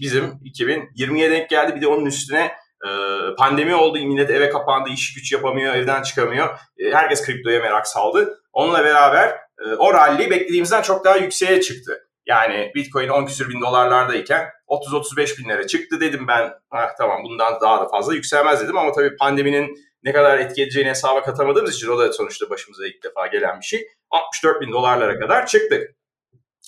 bizim 0.00 0.24
2020'ye 0.24 1.30
denk 1.30 1.50
geldi. 1.50 1.76
Bir 1.76 1.80
de 1.80 1.86
onun 1.86 2.06
üstüne 2.06 2.52
e, 2.84 2.88
pandemi 3.38 3.74
oldu. 3.74 3.98
Millet 3.98 4.30
eve 4.30 4.50
kapandı, 4.50 4.90
iş 4.90 5.14
güç 5.14 5.32
yapamıyor, 5.32 5.74
evden 5.74 6.02
çıkamıyor. 6.02 6.58
E, 6.78 6.92
herkes 6.92 7.26
kriptoya 7.26 7.60
merak 7.60 7.86
saldı. 7.86 8.40
Onunla 8.52 8.84
beraber 8.84 9.28
e, 9.64 9.74
o 9.78 9.94
rally 9.94 10.30
beklediğimizden 10.30 10.82
çok 10.82 11.04
daha 11.04 11.16
yükseğe 11.16 11.60
çıktı. 11.60 12.08
Yani 12.26 12.72
Bitcoin 12.74 13.08
10 13.08 13.26
küsür 13.26 13.48
bin 13.48 13.60
dolarlardayken 13.60 14.50
30-35 14.68 15.38
binlere 15.38 15.66
çıktı 15.66 16.00
dedim 16.00 16.28
ben. 16.28 16.52
Ah, 16.70 16.88
tamam 16.98 17.24
bundan 17.24 17.60
daha 17.60 17.80
da 17.80 17.88
fazla 17.88 18.14
yükselmez 18.14 18.60
dedim 18.60 18.78
ama 18.78 18.92
tabii 18.92 19.16
pandeminin 19.16 19.76
ne 20.02 20.12
kadar 20.12 20.38
etki 20.38 20.62
edeceğini 20.62 20.88
hesaba 20.90 21.22
katamadığımız 21.22 21.74
için 21.74 21.88
o 21.88 21.98
da 21.98 22.12
sonuçta 22.12 22.50
başımıza 22.50 22.86
ilk 22.86 23.04
defa 23.04 23.26
gelen 23.26 23.60
bir 23.60 23.64
şey. 23.64 23.88
64 24.10 24.60
bin 24.60 24.72
dolarlara 24.72 25.18
kadar 25.18 25.46
çıktık. 25.46 25.96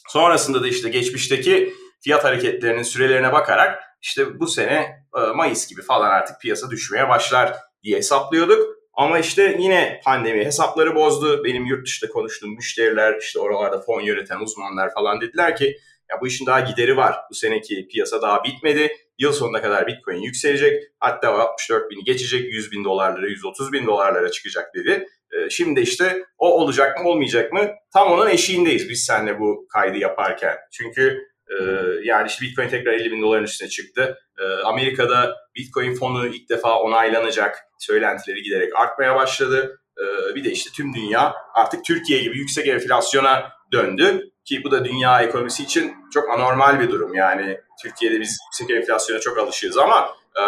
Sonrasında 0.09 0.63
da 0.63 0.69
işte 0.69 0.89
geçmişteki 0.89 1.75
fiyat 2.01 2.25
hareketlerinin 2.25 2.83
sürelerine 2.83 3.33
bakarak 3.33 3.83
işte 4.03 4.41
bu 4.41 4.47
sene 4.47 5.07
e, 5.17 5.21
Mayıs 5.21 5.69
gibi 5.69 5.83
falan 5.83 6.11
artık 6.11 6.41
piyasa 6.41 6.71
düşmeye 6.71 7.09
başlar 7.09 7.57
diye 7.83 7.99
hesaplıyorduk. 7.99 8.76
Ama 8.97 9.19
işte 9.19 9.57
yine 9.59 10.01
pandemi 10.05 10.45
hesapları 10.45 10.95
bozdu. 10.95 11.45
Benim 11.45 11.67
yurt 11.67 11.87
dışında 11.87 12.11
konuştuğum 12.11 12.55
müşteriler, 12.55 13.19
işte 13.21 13.39
oralarda 13.39 13.81
fon 13.81 14.01
yöneten 14.01 14.41
uzmanlar 14.41 14.95
falan 14.95 15.21
dediler 15.21 15.57
ki 15.57 15.77
ya 16.11 16.21
bu 16.21 16.27
işin 16.27 16.47
daha 16.47 16.61
gideri 16.61 16.97
var. 16.97 17.17
Bu 17.31 17.35
seneki 17.35 17.89
piyasa 17.89 18.23
daha 18.23 18.45
bitmedi. 18.45 18.93
Yıl 19.19 19.33
sonuna 19.33 19.63
kadar 19.63 19.87
Bitcoin 19.87 20.17
yükselecek. 20.17 20.83
Hatta 21.01 21.29
64 21.29 21.91
bini 21.91 22.05
geçecek. 22.05 22.53
100 22.53 22.73
bin 22.73 22.85
dolarlara, 22.85 23.27
130 23.27 23.73
bin 23.73 23.87
dolarlara 23.87 24.31
çıkacak 24.31 24.75
dedi. 24.75 25.07
E, 25.33 25.51
şimdi 25.51 25.81
işte 25.81 26.25
o 26.39 26.61
olacak 26.61 27.01
mı 27.01 27.09
olmayacak 27.09 27.53
mı? 27.53 27.71
Tam 27.93 28.13
onun 28.13 28.31
eşiğindeyiz 28.31 28.89
biz 28.89 29.05
seninle 29.05 29.41
bu 29.41 29.67
kaydı 29.73 29.99
yaparken. 29.99 30.57
Çünkü 30.73 31.29
e, 31.51 31.55
yani 32.03 32.27
işte 32.29 32.47
Bitcoin 32.47 32.69
tekrar 32.69 32.93
50 32.93 33.13
bin 33.13 33.23
doların 33.23 33.45
üstüne 33.45 33.69
çıktı. 33.69 34.19
E, 34.39 34.45
Amerika'da 34.45 35.37
Bitcoin 35.57 35.95
fonu 35.95 36.27
ilk 36.27 36.51
defa 36.51 36.81
onaylanacak 36.81 37.59
söylentileri 37.79 38.43
giderek 38.43 38.77
artmaya 38.77 39.17
başladı. 39.17 39.81
E, 39.99 40.35
bir 40.35 40.45
de 40.45 40.51
işte 40.51 40.71
tüm 40.77 40.95
dünya 40.95 41.35
artık 41.55 41.85
Türkiye 41.85 42.21
gibi 42.23 42.39
yüksek 42.39 42.69
enflasyona 42.69 43.53
döndü. 43.73 44.31
Ki 44.45 44.61
bu 44.65 44.71
da 44.71 44.85
dünya 44.85 45.23
ekonomisi 45.23 45.63
için 45.63 45.95
çok 46.15 46.31
anormal 46.31 46.81
bir 46.81 46.91
durum. 46.91 47.15
Yani 47.15 47.61
Türkiye'de 47.83 48.21
biz 48.21 48.39
yüksek 48.47 48.77
enflasyona 48.77 49.21
çok 49.21 49.39
alışığız 49.39 49.79
ama 49.79 50.15
e, 50.37 50.43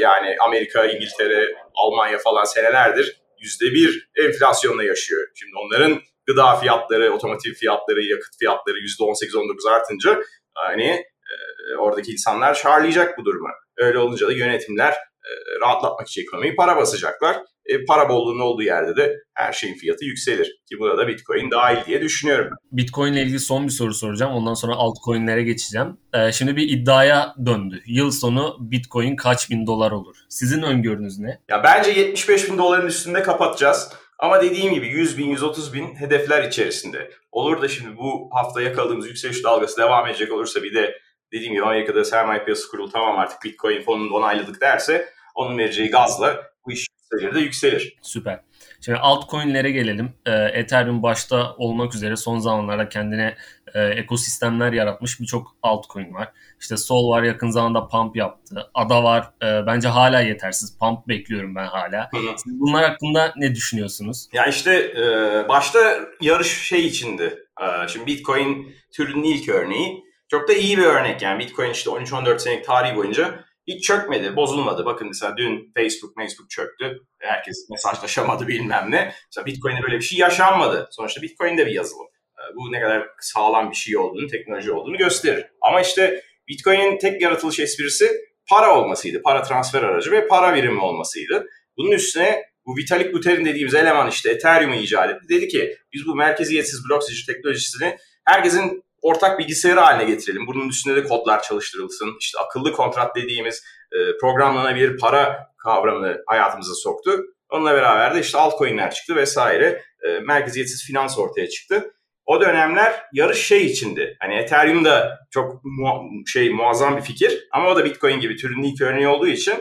yani 0.00 0.36
Amerika, 0.46 0.84
İngiltere, 0.84 1.54
Almanya 1.74 2.18
falan 2.18 2.44
senelerdir 2.44 3.20
yüzde 3.38 3.66
bir 3.66 4.08
enflasyonla 4.24 4.84
yaşıyor. 4.84 5.28
Şimdi 5.34 5.52
onların 5.56 6.00
gıda 6.26 6.56
fiyatları, 6.56 7.12
otomotiv 7.12 7.52
fiyatları, 7.52 8.02
yakıt 8.02 8.38
fiyatları 8.38 8.78
yüzde 8.78 9.04
on 9.04 9.14
sekiz 9.14 9.34
on 9.36 9.48
dokuz 9.48 9.66
artınca 9.66 10.20
hani 10.54 10.86
e, 11.30 11.76
oradaki 11.78 12.12
insanlar 12.12 12.54
şarlayacak 12.54 13.18
bu 13.18 13.24
durumu. 13.24 13.48
Öyle 13.76 13.98
olunca 13.98 14.28
da 14.28 14.32
yönetimler 14.32 14.92
e, 14.92 15.60
rahatlatmak 15.60 16.08
için 16.08 16.22
ekonomiyi 16.22 16.56
para 16.56 16.76
basacaklar. 16.76 17.36
E, 17.66 17.84
para 17.84 18.08
bolluğunun 18.08 18.40
olduğu 18.40 18.62
yerde 18.62 18.96
de 18.96 19.16
her 19.34 19.52
şeyin 19.52 19.74
fiyatı 19.74 20.04
yükselir. 20.04 20.46
Ki 20.68 20.78
buna 20.80 20.98
da 20.98 21.08
Bitcoin 21.08 21.50
dahil 21.50 21.86
diye 21.86 22.02
düşünüyorum. 22.02 22.52
Bitcoin 22.72 23.12
ile 23.12 23.22
ilgili 23.22 23.40
son 23.40 23.64
bir 23.64 23.72
soru 23.72 23.94
soracağım. 23.94 24.32
Ondan 24.32 24.54
sonra 24.54 24.74
altcoin'lere 24.74 25.42
geçeceğim. 25.42 25.96
E, 26.14 26.32
şimdi 26.32 26.56
bir 26.56 26.68
iddiaya 26.68 27.34
döndü. 27.46 27.82
Yıl 27.86 28.10
sonu 28.10 28.56
Bitcoin 28.60 29.16
kaç 29.16 29.50
bin 29.50 29.66
dolar 29.66 29.90
olur? 29.90 30.16
Sizin 30.28 30.62
öngörünüz 30.62 31.18
ne? 31.18 31.40
Ya 31.48 31.62
bence 31.64 31.90
75 31.90 32.50
bin 32.50 32.58
doların 32.58 32.86
üstünde 32.86 33.22
kapatacağız. 33.22 33.92
Ama 34.18 34.42
dediğim 34.42 34.74
gibi 34.74 34.86
100 34.86 35.18
bin, 35.18 35.26
130 35.26 35.74
bin 35.74 35.94
hedefler 35.94 36.44
içerisinde. 36.44 37.10
Olur 37.32 37.62
da 37.62 37.68
şimdi 37.68 37.96
bu 37.96 38.28
hafta 38.32 38.62
yakaladığımız 38.62 39.06
yükseliş 39.06 39.44
dalgası 39.44 39.76
devam 39.76 40.06
edecek 40.06 40.32
olursa 40.32 40.62
bir 40.62 40.74
de 40.74 40.98
dediğim 41.32 41.52
gibi 41.52 41.64
Amerika'da 41.64 42.04
sermaye 42.04 42.44
piyasası 42.44 42.70
kurulu 42.70 42.90
tamam 42.90 43.18
artık 43.18 43.44
Bitcoin 43.44 43.82
fonunu 43.82 44.14
onayladık 44.14 44.60
derse 44.60 45.08
onun 45.34 45.58
vereceği 45.58 45.90
gazla 45.90 46.42
bu 46.66 46.72
iş 46.72 46.86
de 47.34 47.40
yükselir. 47.40 47.96
Süper. 48.02 48.40
Şimdi 48.86 48.98
altcoin'lere 48.98 49.70
gelelim. 49.70 50.12
Ee, 50.26 50.32
Ethereum 50.32 51.02
başta 51.02 51.54
olmak 51.56 51.94
üzere 51.94 52.16
son 52.16 52.38
zamanlarda 52.38 52.88
kendine 52.88 53.36
e, 53.74 53.84
ekosistemler 53.84 54.72
yaratmış 54.72 55.20
birçok 55.20 55.56
altcoin 55.62 56.14
var. 56.14 56.32
İşte 56.60 56.76
Sol 56.76 57.10
var 57.10 57.22
yakın 57.22 57.50
zamanda 57.50 57.88
Pump 57.88 58.16
yaptı. 58.16 58.70
Ada 58.74 59.04
var 59.04 59.30
e, 59.42 59.66
bence 59.66 59.88
hala 59.88 60.20
yetersiz. 60.20 60.78
Pump 60.78 61.08
bekliyorum 61.08 61.54
ben 61.54 61.66
hala. 61.66 62.10
Siz 62.36 62.60
bunlar 62.60 62.84
hakkında 62.84 63.32
ne 63.36 63.54
düşünüyorsunuz? 63.54 64.28
Ya 64.32 64.46
işte 64.46 64.74
e, 64.74 65.04
başta 65.48 65.78
yarış 66.20 66.68
şey 66.68 66.86
içindi. 66.86 67.46
E, 67.60 67.88
şimdi 67.88 68.06
Bitcoin 68.06 68.74
türünün 68.92 69.22
ilk 69.22 69.48
örneği. 69.48 70.04
Çok 70.30 70.48
da 70.48 70.52
iyi 70.52 70.78
bir 70.78 70.84
örnek 70.84 71.22
yani 71.22 71.38
Bitcoin 71.38 71.70
işte 71.70 71.90
13-14 71.90 72.38
senelik 72.38 72.64
tarihi 72.64 72.96
boyunca 72.96 73.44
hiç 73.66 73.84
çökmedi, 73.84 74.36
bozulmadı. 74.36 74.84
Bakın 74.84 75.08
mesela 75.08 75.36
dün 75.36 75.72
Facebook, 75.76 76.14
Facebook 76.16 76.50
çöktü. 76.50 77.00
Herkes 77.18 77.70
mesajlaşamadı 77.70 78.48
bilmem 78.48 78.90
ne. 78.90 79.12
Mesela 79.26 79.46
Bitcoin'de 79.46 79.82
böyle 79.82 79.96
bir 79.96 80.04
şey 80.04 80.18
yaşanmadı. 80.18 80.88
Sonuçta 80.90 81.22
Bitcoin 81.22 81.58
de 81.58 81.66
bir 81.66 81.72
yazılım. 81.72 82.06
Ee, 82.38 82.54
bu 82.56 82.72
ne 82.72 82.80
kadar 82.80 83.08
sağlam 83.20 83.70
bir 83.70 83.76
şey 83.76 83.96
olduğunu, 83.96 84.26
teknoloji 84.26 84.72
olduğunu 84.72 84.96
gösterir. 84.96 85.46
Ama 85.60 85.80
işte 85.80 86.22
Bitcoin'in 86.48 86.98
tek 86.98 87.22
yaratılış 87.22 87.60
esprisi 87.60 88.10
para 88.48 88.78
olmasıydı. 88.78 89.22
Para 89.22 89.42
transfer 89.42 89.82
aracı 89.82 90.10
ve 90.10 90.28
para 90.28 90.54
birimi 90.54 90.80
olmasıydı. 90.80 91.46
Bunun 91.76 91.90
üstüne 91.90 92.42
bu 92.66 92.76
Vitalik 92.76 93.14
Buterin 93.14 93.44
dediğimiz 93.44 93.74
eleman 93.74 94.08
işte 94.08 94.30
Ethereum'u 94.30 94.74
icat 94.74 95.10
etti. 95.10 95.28
Dedi 95.28 95.48
ki 95.48 95.76
biz 95.92 96.06
bu 96.06 96.14
merkeziyetsiz 96.14 96.80
blok 96.88 97.04
zincir 97.04 97.26
teknolojisini 97.26 97.96
herkesin 98.24 98.82
ortak 99.02 99.38
bilgisayarı 99.38 99.80
haline 99.80 100.10
getirelim. 100.10 100.46
Bunun 100.46 100.68
üstünde 100.68 100.96
de 100.96 101.04
kodlar 101.08 101.42
çalıştırılsın. 101.42 102.16
İşte 102.20 102.38
akıllı 102.38 102.72
kontrat 102.72 103.16
dediğimiz 103.16 103.62
e, 103.92 104.18
programlanabilir 104.20 104.98
para 104.98 105.46
kavramını 105.64 106.22
hayatımıza 106.26 106.74
soktu. 106.74 107.20
Onunla 107.50 107.74
beraber 107.74 108.14
de 108.14 108.20
işte 108.20 108.38
altcoin'ler 108.38 108.90
çıktı 108.94 109.16
vesaire. 109.16 109.82
E, 110.06 110.20
merkeziyetsiz 110.20 110.84
finans 110.86 111.18
ortaya 111.18 111.48
çıktı. 111.48 111.92
O 112.26 112.40
dönemler 112.40 113.02
yarış 113.12 113.46
şey 113.46 113.66
içindi. 113.66 114.16
Hani 114.20 114.34
Ethereum 114.34 114.84
da 114.84 115.18
çok 115.30 115.64
mu- 115.64 116.10
şey 116.26 116.50
muazzam 116.50 116.96
bir 116.96 117.02
fikir 117.02 117.48
ama 117.52 117.70
o 117.70 117.76
da 117.76 117.84
Bitcoin 117.84 118.20
gibi 118.20 118.36
türün 118.36 118.62
ilk 118.62 118.80
örneği 118.82 119.08
olduğu 119.08 119.28
için 119.28 119.54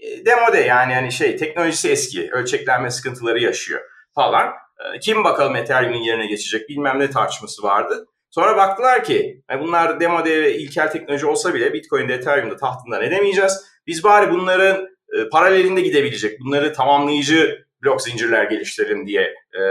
e, 0.00 0.26
demode 0.26 0.60
yani 0.60 0.94
hani 0.94 1.12
şey 1.12 1.36
teknolojisi 1.36 1.90
eski, 1.90 2.30
ölçeklenme 2.32 2.90
sıkıntıları 2.90 3.40
yaşıyor 3.40 3.80
falan. 4.14 4.46
E, 4.46 4.98
kim 4.98 5.24
bakalım 5.24 5.56
Ethereum'un 5.56 6.02
yerine 6.02 6.26
geçecek 6.26 6.68
bilmem 6.68 6.98
ne 7.00 7.10
tartışması 7.10 7.62
vardı. 7.62 8.06
Sonra 8.30 8.56
baktılar 8.56 9.04
ki 9.04 9.42
bunlar 9.60 10.00
demo 10.00 10.24
ve 10.24 10.58
ilkel 10.58 10.90
teknoloji 10.90 11.26
olsa 11.26 11.54
bile 11.54 11.72
Bitcoin'de 11.72 12.14
Ethereum'da 12.14 12.56
tahtından 12.56 13.02
edemeyeceğiz. 13.02 13.64
Biz 13.86 14.04
bari 14.04 14.30
bunların 14.30 14.88
e, 15.12 15.28
paralelinde 15.28 15.80
gidebilecek, 15.80 16.40
bunları 16.40 16.72
tamamlayıcı 16.72 17.66
blok 17.84 18.02
zincirler 18.02 18.44
geliştirelim 18.44 19.06
diye 19.06 19.34
e, 19.52 19.62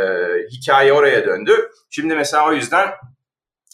hikaye 0.52 0.94
oraya 0.94 1.26
döndü. 1.26 1.72
Şimdi 1.90 2.16
mesela 2.16 2.48
o 2.48 2.54
yüzden 2.54 2.90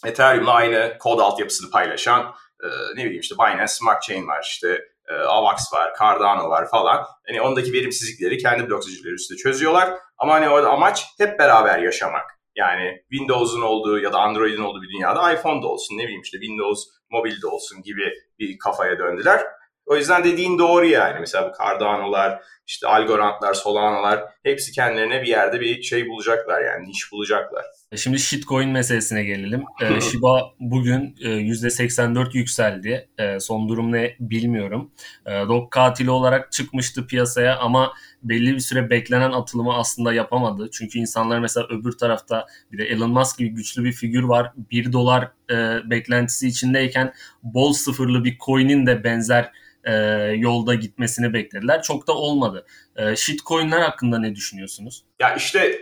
Ethereum'la 0.06 0.52
aynı 0.52 0.96
kod 0.98 1.18
altyapısını 1.18 1.70
paylaşan 1.70 2.34
e, 2.62 2.66
ne 2.96 3.04
bileyim 3.04 3.20
işte 3.20 3.34
Binance 3.34 3.72
Smart 3.72 4.02
Chain 4.02 4.28
var 4.28 4.42
işte 4.42 4.84
e, 5.08 5.14
Avax 5.14 5.72
var, 5.72 5.92
Cardano 5.98 6.50
var 6.50 6.70
falan. 6.70 7.06
Hani 7.26 7.40
ondaki 7.40 7.72
verimsizlikleri 7.72 8.38
kendi 8.38 8.68
blok 8.68 8.84
zincirleri 8.84 9.14
üstünde 9.14 9.38
çözüyorlar. 9.38 9.90
Ama 10.18 10.34
hani 10.34 10.48
orada 10.48 10.70
amaç 10.70 11.06
hep 11.18 11.38
beraber 11.38 11.78
yaşamak. 11.78 12.33
Yani 12.56 13.02
Windows'un 13.10 13.62
olduğu 13.62 13.98
ya 13.98 14.12
da 14.12 14.18
Android'in 14.18 14.62
olduğu 14.62 14.82
bir 14.82 14.88
dünyada 14.88 15.32
iPhone'da 15.32 15.66
olsun, 15.66 15.98
ne 15.98 16.02
bileyim 16.04 16.22
işte 16.22 16.38
Windows 16.38 16.84
mobilde 17.10 17.46
olsun 17.46 17.82
gibi 17.82 18.12
bir 18.38 18.58
kafaya 18.58 18.98
döndüler. 18.98 19.40
O 19.86 19.96
yüzden 19.96 20.24
dediğin 20.24 20.58
doğru 20.58 20.86
yani. 20.86 21.20
Mesela 21.20 21.50
bu 21.50 21.58
Cardano'lar, 21.58 22.42
işte 22.66 22.86
Algorand'lar, 22.86 23.54
Solana'lar 23.54 24.24
hepsi 24.42 24.72
kendilerine 24.72 25.22
bir 25.22 25.28
yerde 25.28 25.60
bir 25.60 25.82
şey 25.82 26.08
bulacaklar 26.08 26.62
yani 26.62 26.88
niş 26.88 27.12
bulacaklar. 27.12 27.64
E, 27.94 27.96
şimdi 27.96 28.18
shitcoin 28.18 28.70
meselesine 28.70 29.24
gelelim. 29.24 29.64
Ee, 29.82 30.00
Shiba 30.00 30.54
bugün 30.60 31.16
e, 31.20 31.28
%84 31.28 32.36
yükseldi. 32.36 33.08
E, 33.18 33.40
son 33.40 33.68
durum 33.68 33.92
ne 33.92 34.16
bilmiyorum. 34.20 34.90
E, 35.26 35.30
dog 35.30 35.70
katili 35.70 36.10
olarak 36.10 36.52
çıkmıştı 36.52 37.06
piyasaya 37.06 37.58
ama 37.58 37.92
belli 38.22 38.54
bir 38.54 38.60
süre 38.60 38.90
beklenen 38.90 39.32
atılımı 39.32 39.74
aslında 39.74 40.12
yapamadı. 40.12 40.68
Çünkü 40.72 40.98
insanlar 40.98 41.38
mesela 41.38 41.66
öbür 41.70 41.92
tarafta 41.92 42.46
bir 42.72 42.78
de 42.78 42.84
Elon 42.84 43.10
Musk 43.10 43.38
gibi 43.38 43.48
güçlü 43.48 43.84
bir 43.84 43.92
figür 43.92 44.22
var. 44.22 44.52
1 44.70 44.92
dolar 44.92 45.30
e, 45.50 45.90
beklentisi 45.90 46.48
içindeyken 46.48 47.12
bol 47.42 47.72
sıfırlı 47.72 48.24
bir 48.24 48.38
coin'in 48.38 48.86
de 48.86 49.04
benzer 49.04 49.52
e, 49.84 49.94
yolda 50.36 50.74
gitmesini 50.74 51.32
beklediler. 51.32 51.82
Çok 51.82 52.06
da 52.06 52.12
olmadı. 52.12 52.66
E, 52.96 53.16
shitcoin'ler 53.16 53.80
hakkında 53.80 54.18
ne 54.18 54.34
düşünüyorsunuz? 54.34 55.04
Ya 55.20 55.34
işte 55.34 55.78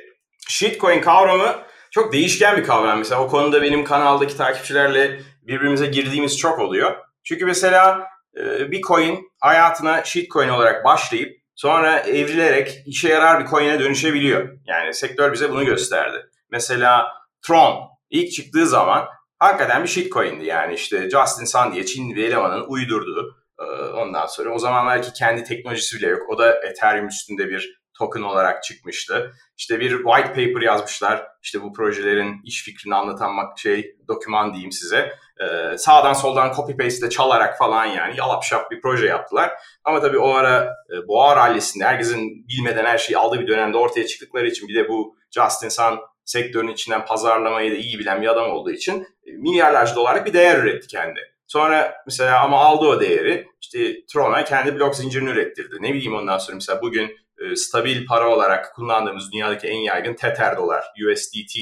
shitcoin 0.48 1.00
kavramı 1.00 1.71
çok 1.92 2.12
değişken 2.12 2.56
bir 2.56 2.64
kavram. 2.64 2.98
Mesela 2.98 3.20
o 3.20 3.28
konuda 3.28 3.62
benim 3.62 3.84
kanaldaki 3.84 4.36
takipçilerle 4.36 5.20
birbirimize 5.42 5.86
girdiğimiz 5.86 6.38
çok 6.38 6.58
oluyor. 6.58 6.96
Çünkü 7.24 7.46
mesela 7.46 8.06
e, 8.36 8.70
bir 8.70 8.82
coin 8.82 9.30
hayatına 9.40 10.04
shitcoin 10.04 10.48
olarak 10.48 10.84
başlayıp 10.84 11.36
sonra 11.54 11.98
evrilerek 11.98 12.82
işe 12.86 13.08
yarar 13.08 13.44
bir 13.44 13.50
coin'e 13.50 13.80
dönüşebiliyor. 13.80 14.58
Yani 14.66 14.94
sektör 14.94 15.32
bize 15.32 15.50
bunu 15.50 15.64
gösterdi. 15.64 16.26
Mesela 16.50 17.06
Tron 17.46 17.74
ilk 18.10 18.32
çıktığı 18.32 18.66
zaman 18.66 19.08
hakikaten 19.38 19.82
bir 19.82 19.88
shitcoin'di. 19.88 20.44
Yani 20.44 20.74
işte 20.74 21.10
Justin 21.10 21.44
Sun 21.44 21.72
diye 21.72 21.86
Çinli 21.86 22.16
bir 22.16 22.24
elemanın 22.24 22.64
uydurduğu 22.68 23.42
ee, 23.62 23.64
ondan 23.84 24.26
sonra 24.26 24.50
o 24.50 24.58
zamanlar 24.58 25.02
ki 25.02 25.12
kendi 25.12 25.44
teknolojisi 25.44 25.96
bile 25.96 26.06
yok. 26.06 26.30
O 26.30 26.38
da 26.38 26.54
Ethereum 26.62 27.08
üstünde 27.08 27.48
bir 27.48 27.81
token 28.02 28.22
olarak 28.22 28.62
çıkmıştı. 28.62 29.32
İşte 29.56 29.80
bir 29.80 29.90
white 29.90 30.28
paper 30.28 30.62
yazmışlar. 30.62 31.26
İşte 31.42 31.62
bu 31.62 31.72
projelerin 31.72 32.40
iş 32.44 32.64
fikrini 32.64 32.94
anlatan 32.94 33.54
şey 33.56 33.96
doküman 34.08 34.52
diyeyim 34.52 34.72
size. 34.72 35.12
Ee, 35.40 35.78
sağdan 35.78 36.12
soldan 36.12 36.52
copy 36.52 36.72
paste 36.72 37.10
çalarak 37.10 37.58
falan 37.58 37.86
yani 37.86 38.14
yalap 38.18 38.44
şap 38.44 38.70
bir 38.70 38.80
proje 38.80 39.06
yaptılar. 39.06 39.52
Ama 39.84 40.00
tabii 40.00 40.18
o 40.18 40.30
ara 40.34 40.62
e, 40.64 41.08
boğa 41.08 41.36
rallisinde 41.36 41.84
herkesin 41.84 42.48
bilmeden 42.48 42.84
her 42.84 42.98
şeyi 42.98 43.18
aldığı 43.18 43.40
bir 43.40 43.48
dönemde 43.48 43.76
ortaya 43.76 44.06
çıktıkları 44.06 44.48
için 44.48 44.68
bir 44.68 44.74
de 44.74 44.88
bu 44.88 45.16
Justin 45.30 45.68
Sun 45.68 45.98
sektörün 46.24 46.68
içinden 46.68 47.04
pazarlamayı 47.04 47.72
da 47.72 47.76
iyi 47.76 47.98
bilen 47.98 48.22
bir 48.22 48.26
adam 48.26 48.50
olduğu 48.50 48.70
için 48.70 49.06
e, 49.26 49.32
milyarlarca 49.32 49.96
dolarlık 49.96 50.26
bir 50.26 50.32
değer 50.32 50.58
üretti 50.58 50.86
kendi. 50.86 51.20
Sonra 51.46 51.94
mesela 52.06 52.42
ama 52.42 52.58
aldı 52.58 52.86
o 52.86 53.00
değeri 53.00 53.48
işte 53.60 54.06
Tron'a 54.06 54.44
kendi 54.44 54.74
blok 54.74 54.96
zincirini 54.96 55.30
ürettirdi. 55.30 55.76
Ne 55.80 55.94
bileyim 55.94 56.14
ondan 56.14 56.38
sonra 56.38 56.54
mesela 56.54 56.82
bugün 56.82 57.16
e, 57.44 57.56
stabil 57.56 58.06
para 58.06 58.30
olarak 58.30 58.74
kullandığımız 58.74 59.32
dünyadaki 59.32 59.66
en 59.66 59.78
yaygın 59.78 60.14
Tether 60.14 60.56
dolar, 60.56 60.84
USDT 61.06 61.56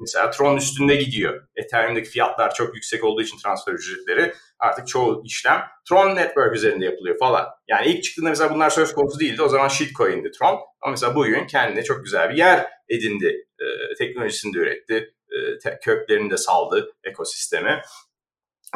mesela 0.00 0.30
Tron 0.30 0.56
üstünde 0.56 0.96
gidiyor. 0.96 1.48
Ethereum'daki 1.56 2.08
fiyatlar 2.08 2.54
çok 2.54 2.74
yüksek 2.74 3.04
olduğu 3.04 3.22
için 3.22 3.38
transfer 3.38 3.72
ücretleri 3.72 4.34
artık 4.58 4.88
çoğu 4.88 5.22
işlem 5.24 5.62
Tron 5.88 6.16
Network 6.16 6.56
üzerinde 6.56 6.84
yapılıyor 6.84 7.18
falan. 7.18 7.46
Yani 7.68 7.86
ilk 7.86 8.04
çıktığında 8.04 8.28
mesela 8.28 8.54
bunlar 8.54 8.70
söz 8.70 8.92
konusu 8.92 9.20
değildi. 9.20 9.42
O 9.42 9.48
zaman 9.48 9.68
shitcoin'di 9.68 10.30
Tron. 10.30 10.60
Ama 10.80 10.90
mesela 10.90 11.14
bugün 11.14 11.46
kendine 11.46 11.84
çok 11.84 12.04
güzel 12.04 12.30
bir 12.30 12.36
yer 12.36 12.68
edindi. 12.88 13.46
E, 13.58 13.94
teknolojisini 13.94 14.54
de 14.54 14.58
üretti. 14.58 15.14
E, 15.64 15.78
köklerini 15.80 16.30
de 16.30 16.36
saldı 16.36 16.92
ekosisteme. 17.04 17.82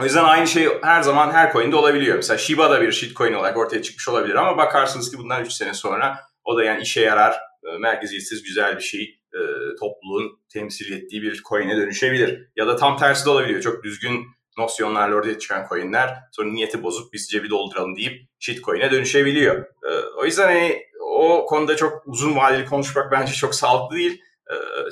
O 0.01 0.05
yüzden 0.05 0.25
aynı 0.25 0.47
şey 0.47 0.69
her 0.83 1.03
zaman 1.03 1.31
her 1.31 1.53
coin'de 1.53 1.77
olabiliyor. 1.77 2.17
Mesela 2.17 2.39
Shiba 2.39 2.71
da 2.71 2.81
bir 2.81 2.93
shitcoin 2.93 3.33
olarak 3.33 3.57
ortaya 3.57 3.83
çıkmış 3.83 4.09
olabilir 4.09 4.35
ama 4.35 4.57
bakarsınız 4.57 5.11
ki 5.11 5.19
bundan 5.19 5.45
3 5.45 5.53
sene 5.53 5.75
sonra 5.75 6.21
o 6.45 6.57
da 6.57 6.65
yani 6.65 6.83
işe 6.83 7.01
yarar, 7.01 7.33
e, 7.65 7.79
merkeziyetsiz 7.79 8.43
güzel 8.43 8.77
bir 8.77 8.83
şey, 8.83 9.21
e, 9.35 9.41
topluluğun 9.81 10.39
temsil 10.49 10.93
ettiği 10.93 11.23
bir 11.23 11.43
coin'e 11.49 11.77
dönüşebilir. 11.77 12.49
Ya 12.57 12.67
da 12.67 12.77
tam 12.77 12.97
tersi 12.99 13.27
de 13.27 13.31
olabiliyor. 13.31 13.61
Çok 13.61 13.85
düzgün 13.85 14.27
nosyonlarla 14.59 15.15
ortaya 15.15 15.39
çıkan 15.39 15.67
coin'ler 15.69 16.19
sonra 16.33 16.53
niyeti 16.53 16.83
bozup 16.83 17.13
biz 17.13 17.29
cebi 17.31 17.51
dolduralım 17.51 17.97
deyip 17.97 18.29
shitcoin'e 18.39 18.91
dönüşebiliyor. 18.91 19.65
E, 19.65 19.91
o 20.19 20.25
yüzden 20.25 20.47
hani 20.47 20.83
o 21.01 21.47
konuda 21.47 21.77
çok 21.77 22.03
uzun 22.07 22.37
vadeli 22.37 22.67
konuşmak 22.67 23.13
bence 23.13 23.33
çok 23.33 23.55
sağlıklı 23.55 23.97
değil. 23.97 24.21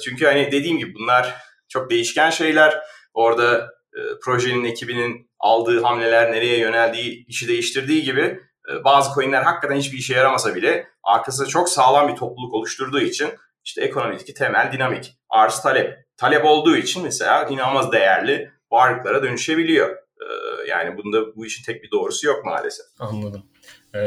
Çünkü 0.04 0.24
hani 0.24 0.52
dediğim 0.52 0.78
gibi 0.78 0.94
bunlar 0.94 1.34
çok 1.68 1.90
değişken 1.90 2.30
şeyler. 2.30 2.82
Orada 3.14 3.72
e, 3.96 4.00
projenin 4.24 4.64
ekibinin 4.64 5.30
aldığı 5.38 5.82
hamleler 5.82 6.32
nereye 6.32 6.58
yöneldiği, 6.58 7.26
işi 7.26 7.48
değiştirdiği 7.48 8.02
gibi 8.02 8.20
e, 8.20 8.40
bazı 8.84 9.14
coinler 9.14 9.42
hakikaten 9.42 9.76
hiçbir 9.76 9.98
işe 9.98 10.14
yaramasa 10.14 10.54
bile 10.54 10.86
arkasında 11.02 11.48
çok 11.48 11.68
sağlam 11.68 12.08
bir 12.08 12.16
topluluk 12.16 12.54
oluşturduğu 12.54 13.00
için 13.00 13.28
işte 13.64 13.82
ekonomideki 13.82 14.34
temel 14.34 14.72
dinamik, 14.72 15.16
arz 15.30 15.62
talep. 15.62 15.98
Talep 16.16 16.44
olduğu 16.44 16.76
için 16.76 17.02
mesela 17.02 17.44
inanılmaz 17.44 17.92
değerli 17.92 18.50
varlıklara 18.70 19.22
dönüşebiliyor. 19.22 19.90
E, 19.96 20.26
yani 20.68 20.98
bunda 20.98 21.36
bu 21.36 21.46
işin 21.46 21.64
tek 21.64 21.82
bir 21.82 21.90
doğrusu 21.90 22.26
yok 22.26 22.44
maalesef. 22.44 22.86
Anladım. 22.98 23.42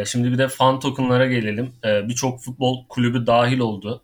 Şimdi 0.05 0.31
bir 0.31 0.37
de 0.37 0.47
fan 0.47 0.79
tokenlara 0.79 1.25
gelelim. 1.25 1.73
Birçok 1.83 2.41
futbol 2.41 2.87
kulübü 2.87 3.27
dahil 3.27 3.59
oldu. 3.59 4.03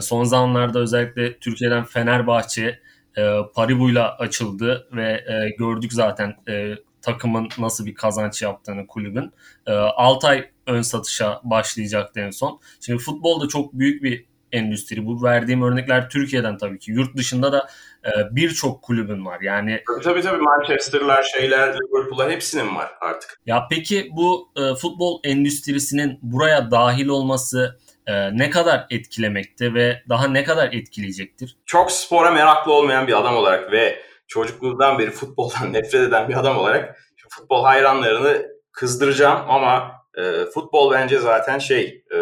Son 0.00 0.24
zamanlarda 0.24 0.78
özellikle 0.78 1.38
Türkiye'den 1.38 1.84
Fenerbahçe, 1.84 2.80
e, 3.16 3.36
Paribu'yla 3.54 4.16
açıldı 4.18 4.88
ve 4.92 5.12
e, 5.12 5.56
gördük 5.58 5.92
zaten 5.92 6.34
e, 6.48 6.74
takımın 7.04 7.48
nasıl 7.58 7.86
bir 7.86 7.94
kazanç 7.94 8.42
yaptığını 8.42 8.86
kulübün. 8.86 9.32
E, 9.66 9.72
6 9.72 10.26
ay 10.26 10.50
ön 10.66 10.82
satışa 10.82 11.40
başlayacaktı 11.44 12.20
en 12.20 12.30
son. 12.30 12.60
Şimdi 12.80 13.02
futbolda 13.02 13.48
çok 13.48 13.72
büyük 13.72 14.02
bir 14.02 14.24
endüstri. 14.52 15.06
Bu 15.06 15.22
verdiğim 15.22 15.62
örnekler 15.62 16.10
Türkiye'den 16.10 16.58
tabii 16.58 16.78
ki. 16.78 16.92
Yurt 16.92 17.16
dışında 17.16 17.52
da 17.52 17.68
e, 18.04 18.10
birçok 18.30 18.82
kulübün 18.82 19.26
var. 19.26 19.40
Yani 19.40 19.82
tabii 20.04 20.22
tabii 20.22 20.42
Manchester'lar, 20.42 21.22
şeyler, 21.22 21.74
Liverpool'lar 21.74 22.30
hepsinin 22.30 22.76
var 22.76 22.90
artık. 23.00 23.40
Ya 23.46 23.66
peki 23.70 24.08
bu 24.12 24.48
e, 24.56 24.74
futbol 24.74 25.20
endüstrisinin 25.24 26.18
buraya 26.22 26.70
dahil 26.70 27.06
olması 27.06 27.78
e, 28.06 28.38
ne 28.38 28.50
kadar 28.50 28.86
etkilemekte 28.90 29.74
ve 29.74 30.02
daha 30.08 30.28
ne 30.28 30.44
kadar 30.44 30.72
etkileyecektir? 30.72 31.56
Çok 31.66 31.92
spora 31.92 32.30
meraklı 32.30 32.72
olmayan 32.72 33.06
bir 33.06 33.20
adam 33.20 33.36
olarak 33.36 33.72
ve 33.72 34.02
çocukluğundan 34.34 34.98
beri 34.98 35.10
futboldan 35.10 35.72
nefret 35.72 36.08
eden 36.08 36.28
bir 36.28 36.34
adam 36.34 36.58
olarak 36.58 36.96
futbol 37.28 37.64
hayranlarını 37.64 38.46
kızdıracağım 38.72 39.50
ama 39.50 39.92
e, 40.16 40.44
futbol 40.44 40.92
bence 40.92 41.18
zaten 41.18 41.58
şey 41.58 42.04
e, 42.12 42.18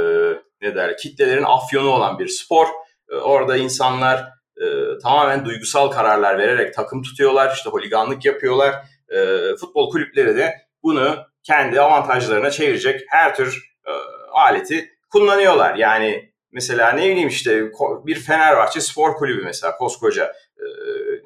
ne 0.63 0.75
der 0.75 0.97
kitlelerin 0.97 1.45
afyonu 1.45 1.89
olan 1.89 2.19
bir 2.19 2.29
spor. 2.29 2.67
E, 3.11 3.15
orada 3.15 3.57
insanlar 3.57 4.29
e, 4.57 4.99
tamamen 5.03 5.45
duygusal 5.45 5.91
kararlar 5.91 6.39
vererek 6.39 6.75
takım 6.75 7.03
tutuyorlar, 7.03 7.53
işte 7.55 7.71
holiganlık 7.71 8.25
yapıyorlar. 8.25 8.75
E, 9.09 9.39
futbol 9.61 9.91
kulüpleri 9.91 10.37
de 10.37 10.55
bunu 10.83 11.17
kendi 11.43 11.81
avantajlarına 11.81 12.51
çevirecek 12.51 13.01
her 13.09 13.37
tür 13.37 13.73
e, 13.87 13.93
aleti 14.33 14.91
kullanıyorlar. 15.11 15.75
Yani 15.75 16.33
mesela 16.53 16.93
ne 16.93 17.11
bileyim 17.11 17.29
işte 17.29 17.71
bir 18.07 18.21
Fenerbahçe 18.21 18.81
spor 18.81 19.15
kulübü 19.15 19.45
mesela 19.45 19.77
koskoca 19.77 20.33
e, 20.59 20.65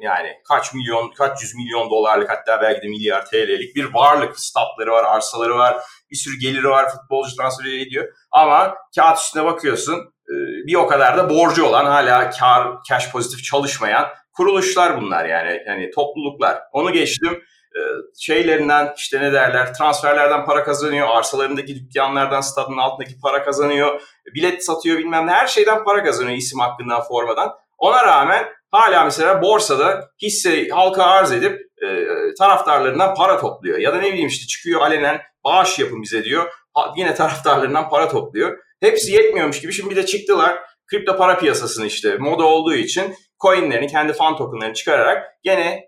yani 0.00 0.32
kaç 0.48 0.74
milyon, 0.74 1.10
kaç 1.10 1.42
yüz 1.42 1.54
milyon 1.54 1.90
dolarlık 1.90 2.30
hatta 2.30 2.62
belki 2.62 2.82
de 2.82 2.88
milyar 2.88 3.26
TL'lik 3.26 3.76
bir 3.76 3.94
varlık 3.94 4.40
statları 4.40 4.90
var, 4.90 5.04
arsaları 5.04 5.56
var, 5.56 5.76
bir 6.10 6.16
sürü 6.16 6.38
geliri 6.38 6.68
var, 6.68 6.90
futbolcu 6.90 7.36
transferi 7.36 7.82
ediyor. 7.82 8.08
Ama 8.30 8.74
kağıt 8.96 9.18
üstüne 9.18 9.44
bakıyorsun 9.44 9.96
e, 10.28 10.34
bir 10.66 10.74
o 10.74 10.86
kadar 10.86 11.18
da 11.18 11.30
borcu 11.30 11.64
olan 11.64 11.84
hala 11.84 12.30
kar, 12.30 12.68
cash 12.88 13.12
pozitif 13.12 13.44
çalışmayan 13.44 14.08
kuruluşlar 14.32 15.00
bunlar 15.00 15.24
yani. 15.24 15.62
Yani 15.66 15.90
topluluklar. 15.90 16.58
Onu 16.72 16.92
geçtim 16.92 17.42
e, 17.76 17.80
şeylerinden 18.20 18.94
işte 18.96 19.20
ne 19.20 19.32
derler 19.32 19.74
transferlerden 19.74 20.44
para 20.44 20.64
kazanıyor, 20.64 21.08
arsalarındaki 21.08 21.76
dükkanlardan 21.76 22.40
stadın 22.40 22.76
altındaki 22.76 23.20
para 23.20 23.44
kazanıyor, 23.44 24.00
bilet 24.34 24.64
satıyor 24.64 24.98
bilmem 24.98 25.26
ne 25.26 25.30
her 25.30 25.46
şeyden 25.46 25.84
para 25.84 26.04
kazanıyor 26.04 26.36
isim 26.36 26.60
hakkından 26.60 27.02
formadan. 27.02 27.54
Ona 27.78 28.04
rağmen 28.04 28.44
hala 28.70 29.04
mesela 29.04 29.42
borsada 29.42 30.10
hisse 30.22 30.68
halka 30.68 31.04
arz 31.04 31.32
edip 31.32 31.60
e, 31.82 32.06
taraftarlarından 32.38 33.14
para 33.14 33.40
topluyor. 33.40 33.78
Ya 33.78 33.92
da 33.92 33.96
ne 33.96 34.12
bileyim 34.12 34.28
işte 34.28 34.46
çıkıyor 34.46 34.80
alenen 34.80 35.22
bağış 35.44 35.78
yapın 35.78 36.02
bize 36.02 36.24
diyor. 36.24 36.52
yine 36.96 37.14
taraftarlarından 37.14 37.88
para 37.88 38.08
topluyor. 38.08 38.58
Hepsi 38.80 39.12
yetmiyormuş 39.12 39.60
gibi 39.60 39.72
şimdi 39.72 39.90
bir 39.90 39.96
de 39.96 40.06
çıktılar 40.06 40.58
kripto 40.86 41.16
para 41.16 41.38
piyasasını 41.38 41.86
işte 41.86 42.16
moda 42.16 42.44
olduğu 42.44 42.74
için 42.74 43.14
coinlerini 43.42 43.86
kendi 43.86 44.12
fan 44.12 44.36
tokenlarını 44.36 44.74
çıkararak 44.74 45.24
gene 45.42 45.68
e, 45.68 45.86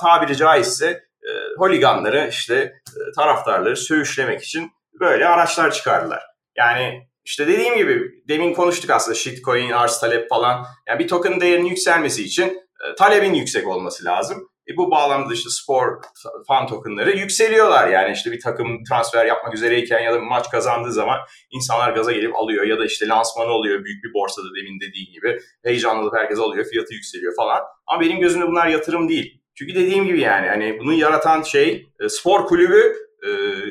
tabiri 0.00 0.36
caizse 0.36 0.86
e, 1.22 1.30
holiganları 1.58 2.28
işte 2.30 2.54
e, 2.54 3.12
taraftarları 3.16 3.76
söğüşlemek 3.76 4.42
için 4.42 4.70
böyle 5.00 5.28
araçlar 5.28 5.70
çıkardılar. 5.70 6.22
Yani 6.56 7.07
işte 7.28 7.46
dediğim 7.46 7.76
gibi 7.76 8.22
demin 8.28 8.54
konuştuk 8.54 8.90
aslında 8.90 9.14
shitcoin, 9.14 9.70
arz 9.70 10.00
talep 10.00 10.28
falan. 10.28 10.64
Yani 10.88 10.98
bir 10.98 11.08
token 11.08 11.40
değerinin 11.40 11.68
yükselmesi 11.68 12.24
için 12.24 12.46
e, 12.46 12.94
talebin 12.98 13.34
yüksek 13.34 13.68
olması 13.68 14.04
lazım. 14.04 14.48
E 14.70 14.76
bu 14.76 14.90
bağlamda 14.90 15.34
işte 15.34 15.50
spor 15.50 16.00
fan 16.48 16.66
tokenları 16.66 17.16
yükseliyorlar 17.16 17.88
yani 17.88 18.12
işte 18.12 18.32
bir 18.32 18.40
takım 18.40 18.84
transfer 18.84 19.26
yapmak 19.26 19.54
üzereyken 19.54 20.00
ya 20.00 20.12
da 20.12 20.16
bir 20.16 20.26
maç 20.26 20.50
kazandığı 20.50 20.92
zaman 20.92 21.18
insanlar 21.50 21.92
gaza 21.92 22.12
gelip 22.12 22.36
alıyor 22.36 22.66
ya 22.66 22.78
da 22.78 22.86
işte 22.86 23.08
lansmanı 23.08 23.50
oluyor 23.50 23.84
büyük 23.84 24.04
bir 24.04 24.14
borsada 24.14 24.46
demin 24.56 24.80
dediğin 24.80 25.12
gibi 25.12 25.38
heyecanlanıp 25.64 26.14
herkes 26.16 26.38
alıyor 26.38 26.64
fiyatı 26.64 26.94
yükseliyor 26.94 27.36
falan. 27.36 27.60
Ama 27.86 28.00
benim 28.00 28.20
gözümde 28.20 28.46
bunlar 28.46 28.66
yatırım 28.66 29.08
değil. 29.08 29.42
Çünkü 29.54 29.74
dediğim 29.74 30.04
gibi 30.06 30.20
yani 30.20 30.48
hani 30.48 30.78
bunu 30.78 30.92
yaratan 30.92 31.42
şey 31.42 31.86
e, 32.00 32.08
spor 32.08 32.46
kulübü 32.46 32.96
e, 33.22 33.28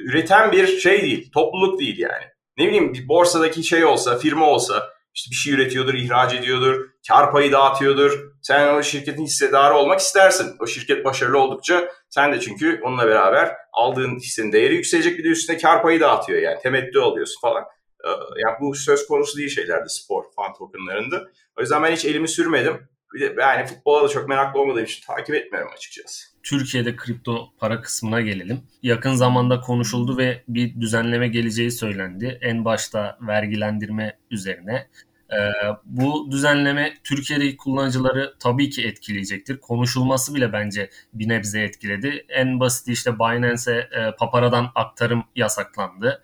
üreten 0.09 0.51
bir 0.51 0.67
şey 0.67 1.01
değil, 1.01 1.31
topluluk 1.33 1.79
değil 1.79 1.99
yani. 1.99 2.37
Ne 2.57 2.67
bileyim 2.67 2.93
bir 2.93 3.07
borsadaki 3.07 3.63
şey 3.63 3.85
olsa, 3.85 4.17
firma 4.17 4.45
olsa 4.45 4.89
işte 5.13 5.31
bir 5.31 5.35
şey 5.35 5.53
üretiyordur, 5.53 5.93
ihraç 5.93 6.33
ediyordur, 6.33 6.89
kar 7.07 7.31
payı 7.31 7.51
dağıtıyordur. 7.51 8.31
Sen 8.41 8.75
o 8.75 8.83
şirketin 8.83 9.23
hissedarı 9.23 9.75
olmak 9.75 9.99
istersin. 9.99 10.55
O 10.59 10.67
şirket 10.67 11.05
başarılı 11.05 11.39
oldukça 11.39 11.87
sen 12.09 12.33
de 12.33 12.39
çünkü 12.39 12.81
onunla 12.83 13.07
beraber 13.07 13.55
aldığın 13.73 14.15
hissenin 14.15 14.51
değeri 14.51 14.75
yükselecek 14.75 15.17
bir 15.17 15.23
de 15.23 15.27
üstüne 15.27 15.57
kar 15.57 15.81
payı 15.81 15.99
dağıtıyor 15.99 16.41
yani 16.41 16.59
temettü 16.63 16.99
oluyorsun 16.99 17.41
falan. 17.41 17.63
Ee, 18.05 18.09
yani 18.37 18.55
bu 18.61 18.75
söz 18.75 19.07
konusu 19.07 19.37
değil 19.37 19.49
şeylerdi 19.49 19.89
spor 19.89 20.23
fan 20.35 20.53
tokenlarında. 20.53 21.23
O 21.57 21.61
yüzden 21.61 21.83
ben 21.83 21.91
hiç 21.91 22.05
elimi 22.05 22.27
sürmedim. 22.27 22.89
Yani 23.37 23.65
futbola 23.65 24.03
da 24.03 24.07
çok 24.07 24.29
meraklı 24.29 24.59
olmadığım 24.59 24.83
için 24.83 25.05
takip 25.05 25.35
etmiyorum 25.35 25.71
açıkçası. 25.73 26.27
Türkiye'de 26.43 26.95
kripto 26.95 27.49
para 27.57 27.81
kısmına 27.81 28.21
gelelim. 28.21 28.61
Yakın 28.83 29.13
zamanda 29.13 29.59
konuşuldu 29.59 30.17
ve 30.17 30.43
bir 30.47 30.81
düzenleme 30.81 31.27
geleceği 31.27 31.71
söylendi. 31.71 32.39
En 32.41 32.65
başta 32.65 33.17
vergilendirme 33.21 34.17
üzerine. 34.31 34.87
Ee, 35.31 35.37
bu 35.85 36.31
düzenleme 36.31 36.93
Türkiye'deki 37.03 37.57
kullanıcıları 37.57 38.33
tabii 38.39 38.69
ki 38.69 38.87
etkileyecektir. 38.87 39.59
Konuşulması 39.59 40.35
bile 40.35 40.53
bence 40.53 40.89
bir 41.13 41.29
nebze 41.29 41.61
etkiledi. 41.61 42.25
En 42.29 42.59
basit 42.59 42.87
işte 42.87 43.19
Binance'e 43.19 43.89
e, 43.91 44.15
paparadan 44.19 44.71
aktarım 44.75 45.23
yasaklandı. 45.35 46.23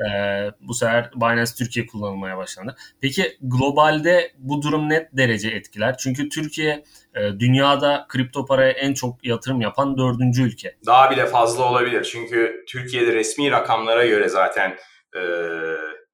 E, 0.00 0.08
bu 0.60 0.74
sefer 0.74 1.10
Binance 1.16 1.52
Türkiye 1.58 1.86
kullanılmaya 1.86 2.36
başlandı. 2.36 2.76
Peki 3.00 3.36
globalde 3.42 4.32
bu 4.38 4.62
durum 4.62 4.88
net 4.88 5.08
derece 5.12 5.48
etkiler? 5.48 5.96
Çünkü 5.98 6.28
Türkiye 6.28 6.84
e, 7.14 7.40
dünyada 7.40 8.06
kripto 8.08 8.46
paraya 8.46 8.70
en 8.70 8.94
çok 8.94 9.26
yatırım 9.26 9.60
yapan 9.60 9.98
dördüncü 9.98 10.42
ülke. 10.42 10.76
Daha 10.86 11.10
bile 11.10 11.26
fazla 11.26 11.70
olabilir. 11.70 12.04
Çünkü 12.12 12.64
Türkiye'de 12.68 13.12
resmi 13.12 13.50
rakamlara 13.50 14.06
göre 14.06 14.28
zaten 14.28 14.76
e, 15.16 15.20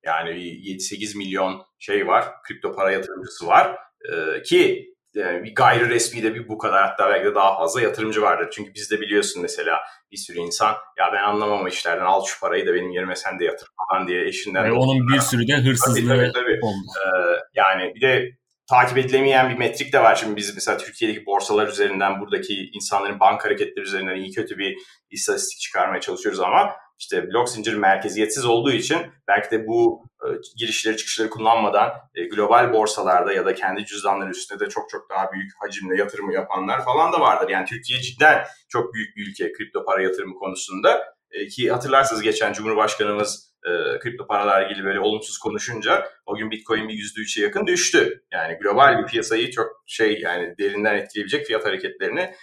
yani 0.05 0.31
7-8 0.31 1.19
milyon 1.19 1.63
şey 1.79 2.07
var, 2.07 2.25
kripto 2.43 2.75
para 2.75 2.93
yatırımcısı 2.93 3.47
var. 3.47 3.77
E, 4.13 4.43
ki 4.43 4.95
yani 5.15 5.45
bir 5.45 5.55
gayri 5.55 5.89
resmi 5.89 6.23
de 6.23 6.35
bir 6.35 6.49
bu 6.49 6.59
kadar 6.59 6.83
hatta 6.89 7.09
belki 7.09 7.25
de 7.25 7.35
daha 7.35 7.57
fazla 7.57 7.81
yatırımcı 7.81 8.23
vardır. 8.23 8.49
Çünkü 8.53 8.75
bizde 8.75 9.01
biliyorsun 9.01 9.43
mesela 9.43 9.81
bir 10.13 10.17
sürü 10.17 10.39
insan 10.39 10.77
ya 10.99 11.11
ben 11.13 11.23
anlamam 11.23 11.67
işlerden 11.67 12.05
al 12.05 12.25
şu 12.25 12.41
parayı 12.41 12.67
da 12.67 12.75
benim 12.75 12.91
yerime 12.91 13.17
sen 13.17 13.39
de 13.39 13.45
yatır 13.45 13.69
falan 13.77 14.09
diye 14.09 14.27
eşinden. 14.27 14.65
Ve 14.65 14.73
onun 14.73 15.09
bir 15.09 15.21
sürü 15.21 15.49
de 15.49 15.57
hırsızlığı 15.57 16.09
tabii, 16.09 16.19
tabii, 16.19 16.33
tabii. 16.33 16.59
oldu. 16.63 16.87
Ee, 16.99 17.39
yani 17.55 17.95
bir 17.95 18.01
de 18.01 18.31
takip 18.71 18.99
edilemeyen 18.99 19.51
bir 19.51 19.59
metrik 19.59 19.93
de 19.93 20.03
var. 20.03 20.15
Şimdi 20.15 20.37
biz 20.37 20.55
mesela 20.55 20.79
Türkiye'deki 20.79 21.27
borsalar 21.27 21.69
üzerinden 21.69 22.21
buradaki 22.21 22.71
insanların 22.73 23.21
banka 23.21 23.45
hareketleri 23.45 23.85
üzerinden 23.85 24.17
iyi 24.17 24.33
kötü 24.33 24.59
bir 24.59 24.77
istatistik 25.11 25.61
çıkarmaya 25.61 26.01
çalışıyoruz 26.01 26.41
ama 26.41 26.73
işte 27.01 27.31
blok 27.31 27.49
zincir 27.49 27.75
merkeziyetsiz 27.75 28.45
olduğu 28.45 28.73
için 28.73 28.99
belki 29.29 29.51
de 29.51 29.67
bu 29.67 30.05
e, 30.25 30.29
girişleri 30.57 30.97
çıkışları 30.97 31.31
kullanmadan 31.31 31.91
e, 32.15 32.25
global 32.25 32.73
borsalarda 32.73 33.33
ya 33.33 33.47
da 33.47 33.55
kendi 33.55 33.87
cüzdanları 33.87 34.31
üstünde 34.31 34.65
de 34.65 34.69
çok 34.69 34.91
çok 34.91 35.11
daha 35.11 35.33
büyük 35.33 35.53
hacimle 35.61 35.97
yatırımı 35.97 36.35
yapanlar 36.35 36.85
falan 36.85 37.13
da 37.13 37.21
vardır. 37.21 37.49
Yani 37.49 37.67
Türkiye 37.67 38.01
cidden 38.01 38.45
çok 38.69 38.95
büyük 38.95 39.17
bir 39.17 39.27
ülke 39.31 39.53
kripto 39.53 39.85
para 39.85 40.03
yatırımı 40.03 40.35
konusunda 40.35 41.15
e, 41.31 41.49
ki 41.49 41.71
hatırlarsınız 41.71 42.23
geçen 42.23 42.53
Cumhurbaşkanımız 42.53 43.51
e, 43.65 43.99
kripto 43.99 44.27
paralar 44.27 44.71
ilgili 44.71 44.85
böyle 44.85 45.01
olumsuz 45.01 45.39
konuşunca 45.39 46.09
o 46.27 46.37
gün 46.37 46.51
Bitcoin 46.51 46.89
bir 46.89 46.95
yüzde 46.95 47.21
üçe 47.21 47.43
yakın 47.43 47.67
düştü. 47.67 48.25
Yani 48.33 48.59
global 48.63 48.99
bir 48.99 49.07
piyasayı 49.07 49.51
çok 49.51 49.83
şey 49.87 50.21
yani 50.21 50.55
derinden 50.59 50.95
etkileyebilecek 50.95 51.47
fiyat 51.47 51.65
hareketlerini 51.65 52.35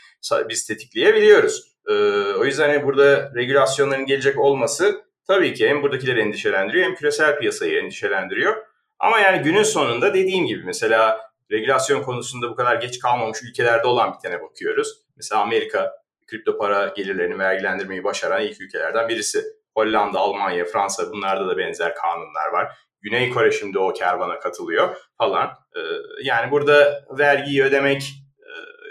biz 0.50 0.67
tetikleyebiliyoruz. 0.67 1.76
E, 1.88 1.93
o 2.34 2.45
yüzden 2.45 2.69
hani 2.69 2.84
burada 2.84 3.32
regülasyonların 3.36 4.06
gelecek 4.06 4.39
olması 4.39 5.02
tabii 5.28 5.54
ki 5.54 5.69
hem 5.69 5.84
buradakileri 5.84 6.19
endişelendiriyor 6.21 6.86
hem 6.86 6.95
küresel 6.95 7.39
piyasayı 7.39 7.80
endişelendiriyor. 7.80 8.56
Ama 9.00 9.19
yani 9.19 9.43
günün 9.43 9.63
sonunda 9.63 10.13
dediğim 10.13 10.45
gibi 10.45 10.63
mesela 10.65 11.21
regülasyon 11.52 12.04
konusunda 12.04 12.50
bu 12.50 12.56
kadar 12.56 12.76
geç 12.76 13.00
kalmamış 13.00 13.43
ülkelerde 13.43 13.88
olan 13.88 14.13
bir 14.13 14.30
tane 14.30 14.41
bakıyoruz. 14.43 14.93
Mesela 15.15 15.41
Amerika 15.41 15.91
kripto 16.28 16.58
para 16.58 16.88
gelirlerini 16.88 17.39
vergilendirmeyi 17.39 18.04
başaran 18.04 18.41
ilk 18.41 18.62
ülkelerden 18.62 19.10
birisi. 19.10 19.43
Hollanda, 19.76 20.19
Almanya, 20.19 20.65
Fransa 20.65 21.12
bunlarda 21.12 21.47
da 21.47 21.58
benzer 21.58 21.95
kanunlar 21.95 22.47
var. 22.54 22.78
Güney 23.02 23.30
Kore 23.30 23.52
şimdi 23.52 23.80
o 23.80 23.93
kervana 23.93 24.39
katılıyor 24.39 24.95
falan. 25.17 25.50
Ee, 25.76 25.80
yani 26.23 26.52
burada 26.52 27.06
vergiyi 27.19 27.63
ödemek 27.63 28.13
e, 28.39 28.50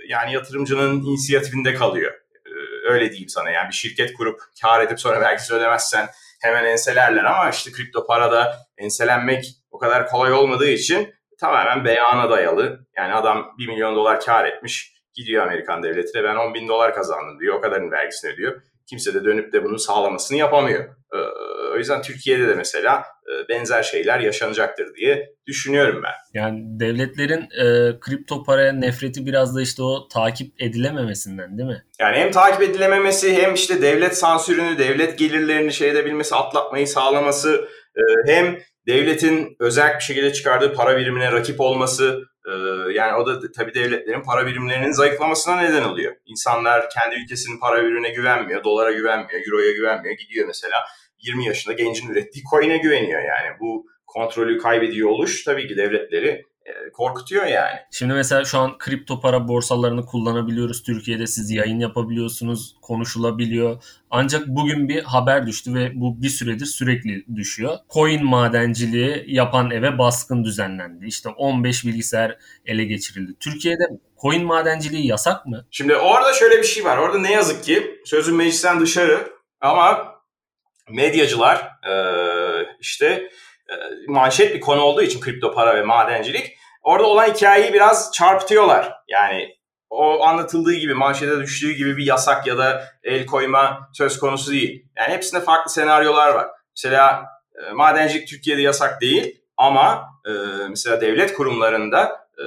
yani 0.09 0.33
yatırımcının 0.33 1.03
inisiyatifinde 1.03 1.75
kalıyor. 1.75 2.15
Öyle 2.87 3.11
diyeyim 3.11 3.29
sana 3.29 3.51
yani 3.51 3.69
bir 3.69 3.75
şirket 3.75 4.15
kurup 4.15 4.41
kar 4.63 4.81
edip 4.81 5.01
sonra 5.01 5.21
vergisi 5.21 5.55
ödemezsen 5.55 6.09
hemen 6.43 6.65
enselerler 6.65 7.25
ama 7.25 7.51
işte 7.51 7.73
kripto 7.73 8.07
parada 8.07 8.57
enselenmek 8.79 9.45
o 9.71 9.79
kadar 9.79 10.09
kolay 10.09 10.33
olmadığı 10.33 10.69
için 10.69 11.15
tamamen 11.39 11.85
beyana 11.85 12.31
dayalı. 12.31 12.87
Yani 12.97 13.15
adam 13.15 13.55
1 13.59 13.69
milyon 13.69 13.97
dolar 13.97 14.21
kar 14.21 14.45
etmiş 14.45 14.97
gidiyor 15.15 15.47
Amerikan 15.47 15.83
devletine 15.83 16.25
ben 16.25 16.37
10 16.37 16.55
bin 16.55 16.69
dolar 16.69 16.95
kazandım 16.95 17.41
diyor 17.41 17.55
o 17.55 17.61
kadarın 17.61 17.91
vergisini 17.91 18.33
ödüyor. 18.33 18.63
Kimse 18.89 19.15
de 19.15 19.25
dönüp 19.25 19.53
de 19.53 19.65
bunun 19.65 19.77
sağlamasını 19.77 20.39
yapamıyor. 20.39 20.85
Ee, 21.15 21.17
o 21.75 21.79
yüzden 21.79 22.03
Türkiye'de 22.03 22.49
de 22.49 22.55
mesela 22.55 22.99
e, 22.99 23.49
benzer 23.49 23.83
şeyler 23.83 24.21
yaşanacaktır 24.21 24.95
diye 24.95 25.35
düşünüyorum 25.47 26.03
ben. 26.05 26.41
Yani 26.41 26.61
devletlerin 26.81 27.41
e, 27.41 28.01
kripto 28.01 28.45
paraya 28.45 28.73
nefreti 28.73 29.27
biraz 29.27 29.57
da 29.57 29.63
işte 29.63 29.83
o 29.83 30.09
takip 30.09 30.63
edilememesinden 30.63 31.59
değil 31.59 31.69
mi? 31.69 31.85
Yani 32.01 32.17
hem 32.17 32.31
takip 32.31 32.63
edilememesi 32.63 33.43
hem 33.43 33.55
işte 33.55 33.83
devlet 33.83 34.19
sansürünü, 34.19 34.79
devlet 34.79 35.19
gelirlerini 35.19 35.73
şey 35.73 35.91
edebilmesi, 35.91 36.35
atlatmayı 36.35 36.89
sağlaması 36.89 37.69
e, 37.97 38.33
hem 38.33 38.59
devletin 38.87 39.57
özel 39.61 39.95
bir 39.95 40.05
şekilde 40.05 40.33
çıkardığı 40.33 40.75
para 40.75 40.99
birimine 40.99 41.33
rakip 41.33 41.61
olması 41.61 42.25
yani 42.93 43.15
o 43.15 43.27
da 43.27 43.53
tabii 43.53 43.75
devletlerin 43.75 44.23
para 44.23 44.47
birimlerinin 44.47 44.91
zayıflamasına 44.91 45.61
neden 45.61 45.83
oluyor. 45.83 46.15
İnsanlar 46.27 46.91
kendi 46.91 47.17
ülkesinin 47.17 47.61
para 47.61 47.85
birimine 47.85 48.11
güvenmiyor, 48.11 48.65
dolara 48.65 48.93
güvenmiyor, 48.93 49.41
euroya 49.47 49.73
güvenmiyor. 49.73 50.17
Gidiyor 50.17 50.47
mesela 50.47 50.85
20 51.19 51.47
yaşında 51.47 51.75
gencin 51.75 52.11
ürettiği 52.11 52.45
coin'e 52.51 52.79
güveniyor 52.79 53.21
yani. 53.21 53.57
Bu 53.61 53.87
kontrolü 54.07 54.59
kaybediyor 54.59 55.11
oluş 55.11 55.45
tabii 55.45 55.69
ki 55.69 55.77
devletleri 55.77 56.43
korkutuyor 56.93 57.47
yani. 57.47 57.77
Şimdi 57.91 58.15
mesela 58.15 58.45
şu 58.45 58.59
an 58.59 58.79
kripto 58.79 59.21
para 59.21 59.49
borsalarını 59.49 60.07
kullanabiliyoruz. 60.07 60.83
Türkiye'de 60.83 61.27
siz 61.27 61.51
yayın 61.51 61.81
yapabiliyorsunuz, 61.81 62.77
konuşulabiliyor. 62.83 63.83
Ancak 64.11 64.47
bugün 64.47 64.89
bir 64.89 65.03
haber 65.03 65.47
düştü 65.47 65.75
ve 65.75 65.93
bu 65.95 66.23
bir 66.23 66.29
süredir 66.29 66.67
sürekli 66.67 67.37
düşüyor. 67.37 67.77
Coin 67.95 68.25
madenciliği 68.25 69.25
yapan 69.27 69.71
eve 69.71 69.99
baskın 69.99 70.45
düzenlendi. 70.45 71.07
İşte 71.07 71.29
15 71.29 71.85
bilgisayar 71.85 72.37
ele 72.67 72.85
geçirildi. 72.85 73.33
Türkiye'de 73.41 73.85
coin 74.23 74.45
madenciliği 74.45 75.07
yasak 75.07 75.47
mı? 75.47 75.67
Şimdi 75.71 75.97
orada 75.97 76.33
şöyle 76.33 76.59
bir 76.59 76.67
şey 76.67 76.85
var. 76.85 76.99
Orada 76.99 77.19
ne 77.19 77.33
yazık 77.33 77.65
ki 77.65 78.01
sözün 78.05 78.37
meclisten 78.37 78.81
dışarı 78.81 79.33
ama 79.61 80.17
medyacılar 80.91 81.73
işte 82.81 83.31
manşet 84.09 84.55
bir 84.55 84.61
konu 84.61 84.81
olduğu 84.81 85.03
için 85.03 85.21
kripto 85.21 85.55
para 85.55 85.77
ve 85.77 85.83
madencilik 85.83 86.57
orada 86.83 87.07
olan 87.07 87.35
hikayeyi 87.35 87.73
biraz 87.73 88.13
çarpıtıyorlar. 88.13 88.93
Yani 89.09 89.57
o 89.91 90.25
anlatıldığı 90.25 90.75
gibi 90.75 90.95
manşete 90.95 91.39
düştüğü 91.39 91.73
gibi 91.73 91.97
bir 91.97 92.05
yasak 92.05 92.47
ya 92.47 92.59
da 92.59 92.85
el 93.05 93.27
koyma 93.27 93.91
söz 93.93 94.19
konusu 94.19 94.53
değil. 94.53 94.87
Yani 94.97 95.13
hepsinde 95.15 95.41
farklı 95.41 95.71
senaryolar 95.71 96.35
var. 96.35 96.47
Mesela 96.77 97.27
e, 97.55 97.73
madencilik 97.73 98.29
Türkiye'de 98.29 98.63
yasak 98.63 99.01
değil 99.01 99.41
ama 99.57 100.05
e, 100.27 100.31
mesela 100.69 101.01
devlet 101.01 101.35
kurumlarında 101.35 102.29
e, 102.39 102.45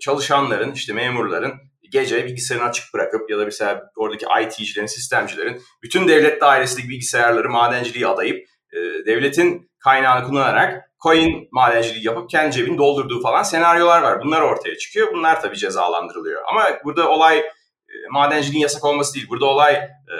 çalışanların 0.00 0.72
işte 0.72 0.92
memurların 0.92 1.54
gece 1.90 2.24
bilgisayarını 2.24 2.68
açık 2.68 2.94
bırakıp 2.94 3.30
ya 3.30 3.38
da 3.38 3.44
mesela 3.44 3.90
oradaki 3.96 4.26
IT'cilerin, 4.42 4.86
sistemcilerin 4.86 5.62
bütün 5.82 6.08
devlet 6.08 6.40
dairesindeki 6.40 6.88
bilgisayarları 6.88 7.50
madenciliği 7.50 8.06
adayıp 8.06 8.48
e, 8.72 8.78
devletin 9.06 9.70
kaynağını 9.78 10.26
kullanarak 10.26 10.90
coin 11.02 11.48
madenciliği 11.52 12.06
yapıp 12.06 12.30
kendi 12.30 12.56
cebini 12.56 12.78
doldurduğu 12.78 13.22
falan 13.22 13.42
senaryolar 13.42 14.02
var. 14.02 14.20
Bunlar 14.24 14.40
ortaya 14.40 14.78
çıkıyor. 14.78 15.12
Bunlar 15.12 15.42
tabii 15.42 15.56
cezalandırılıyor. 15.56 16.42
Ama 16.48 16.64
burada 16.84 17.08
olay 17.10 17.38
e, 17.38 17.94
madenciliğin 18.10 18.62
yasak 18.62 18.84
olması 18.84 19.14
değil. 19.14 19.28
Burada 19.28 19.46
olay 19.46 19.74
e, 19.74 20.16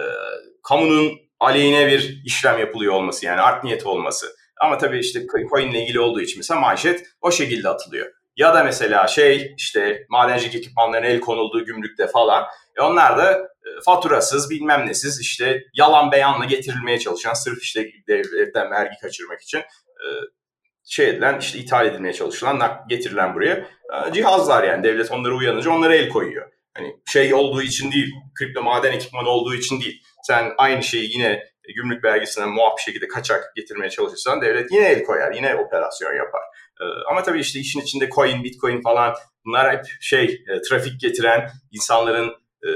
kamunun 0.62 1.12
aleyhine 1.40 1.86
bir 1.86 2.22
işlem 2.24 2.58
yapılıyor 2.58 2.94
olması 2.94 3.26
yani 3.26 3.40
art 3.40 3.64
niyeti 3.64 3.88
olması. 3.88 4.36
Ama 4.60 4.78
tabii 4.78 4.98
işte 4.98 5.26
coin 5.50 5.70
ile 5.70 5.82
ilgili 5.82 6.00
olduğu 6.00 6.20
için 6.20 6.38
mesela 6.38 6.60
manşet 6.60 7.06
o 7.20 7.30
şekilde 7.30 7.68
atılıyor. 7.68 8.06
Ya 8.36 8.54
da 8.54 8.64
mesela 8.64 9.06
şey 9.06 9.54
işte 9.58 10.06
madencilik 10.08 10.54
ekipmanlarına 10.54 11.06
el 11.06 11.20
konulduğu 11.20 11.64
gümrükte 11.64 12.06
falan. 12.06 12.44
E 12.78 12.82
onlar 12.82 13.18
da 13.18 13.32
e, 13.32 13.68
faturasız 13.84 14.50
bilmem 14.50 14.86
nesiz 14.86 15.20
işte 15.20 15.62
yalan 15.74 16.12
beyanla 16.12 16.44
getirilmeye 16.44 16.98
çalışan 16.98 17.34
sırf 17.34 17.62
işte 17.62 17.90
devletten 18.08 18.70
vergi 18.70 18.96
kaçırmak 19.02 19.42
için 19.42 19.58
e, 19.58 20.06
şey 20.84 21.08
edilen 21.08 21.38
işte 21.38 21.58
ithal 21.58 21.86
edilmeye 21.86 22.14
çalışılan 22.14 22.84
getirilen 22.88 23.34
buraya 23.34 23.54
e, 23.54 24.12
cihazlar 24.12 24.64
yani 24.64 24.84
devlet 24.84 25.12
onları 25.12 25.34
uyanınca 25.34 25.70
onlara 25.70 25.94
el 25.94 26.08
koyuyor. 26.08 26.50
Hani 26.76 26.96
şey 27.06 27.34
olduğu 27.34 27.62
için 27.62 27.92
değil, 27.92 28.14
kripto 28.38 28.62
maden 28.62 28.92
ekipmanı 28.92 29.28
olduğu 29.28 29.54
için 29.54 29.80
değil. 29.80 30.02
Sen 30.22 30.52
aynı 30.58 30.82
şeyi 30.82 31.12
yine 31.12 31.42
gümrük 31.76 32.04
vergisinden 32.04 32.50
muaf 32.50 32.80
şekilde 32.80 33.08
kaçak 33.08 33.56
getirmeye 33.56 33.90
çalışırsan 33.90 34.40
devlet 34.40 34.72
yine 34.72 34.88
el 34.88 35.04
koyar, 35.04 35.32
yine 35.32 35.54
operasyon 35.54 36.14
yapar. 36.14 36.42
Ee, 36.80 36.84
ama 37.10 37.22
tabii 37.22 37.40
işte 37.40 37.60
işin 37.60 37.80
içinde 37.80 38.08
coin, 38.10 38.44
bitcoin 38.44 38.82
falan 38.82 39.14
bunlar 39.44 39.72
hep 39.72 39.84
şey 40.00 40.24
e, 40.24 40.60
trafik 40.60 41.00
getiren, 41.00 41.50
insanların 41.72 42.34
e, 42.62 42.68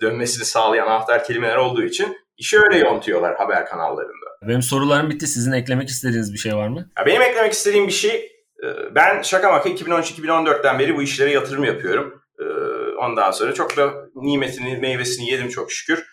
dönmesini 0.00 0.44
sağlayan 0.44 0.86
anahtar 0.86 1.24
kelimeler 1.24 1.56
olduğu 1.56 1.82
için 1.82 2.16
işi 2.36 2.58
öyle 2.58 2.78
yontuyorlar 2.78 3.36
haber 3.36 3.66
kanallarında. 3.66 4.28
Benim 4.42 4.62
sorularım 4.62 5.10
bitti. 5.10 5.26
Sizin 5.26 5.52
eklemek 5.52 5.88
istediğiniz 5.88 6.32
bir 6.32 6.38
şey 6.38 6.56
var 6.56 6.68
mı? 6.68 6.90
Ya 6.98 7.06
benim 7.06 7.22
eklemek 7.22 7.52
istediğim 7.52 7.86
bir 7.86 7.92
şey, 7.92 8.32
e, 8.64 8.94
ben 8.94 9.22
şaka 9.22 9.50
maka 9.50 9.68
2013-2014'ten 9.68 10.78
beri 10.78 10.96
bu 10.96 11.02
işlere 11.02 11.30
yatırım 11.30 11.64
yapıyorum. 11.64 12.22
Ondan 12.98 13.30
sonra 13.30 13.54
çok 13.54 13.76
da 13.76 13.92
nimetini, 14.14 14.76
meyvesini 14.76 15.30
yedim 15.30 15.48
çok 15.48 15.72
şükür. 15.72 16.06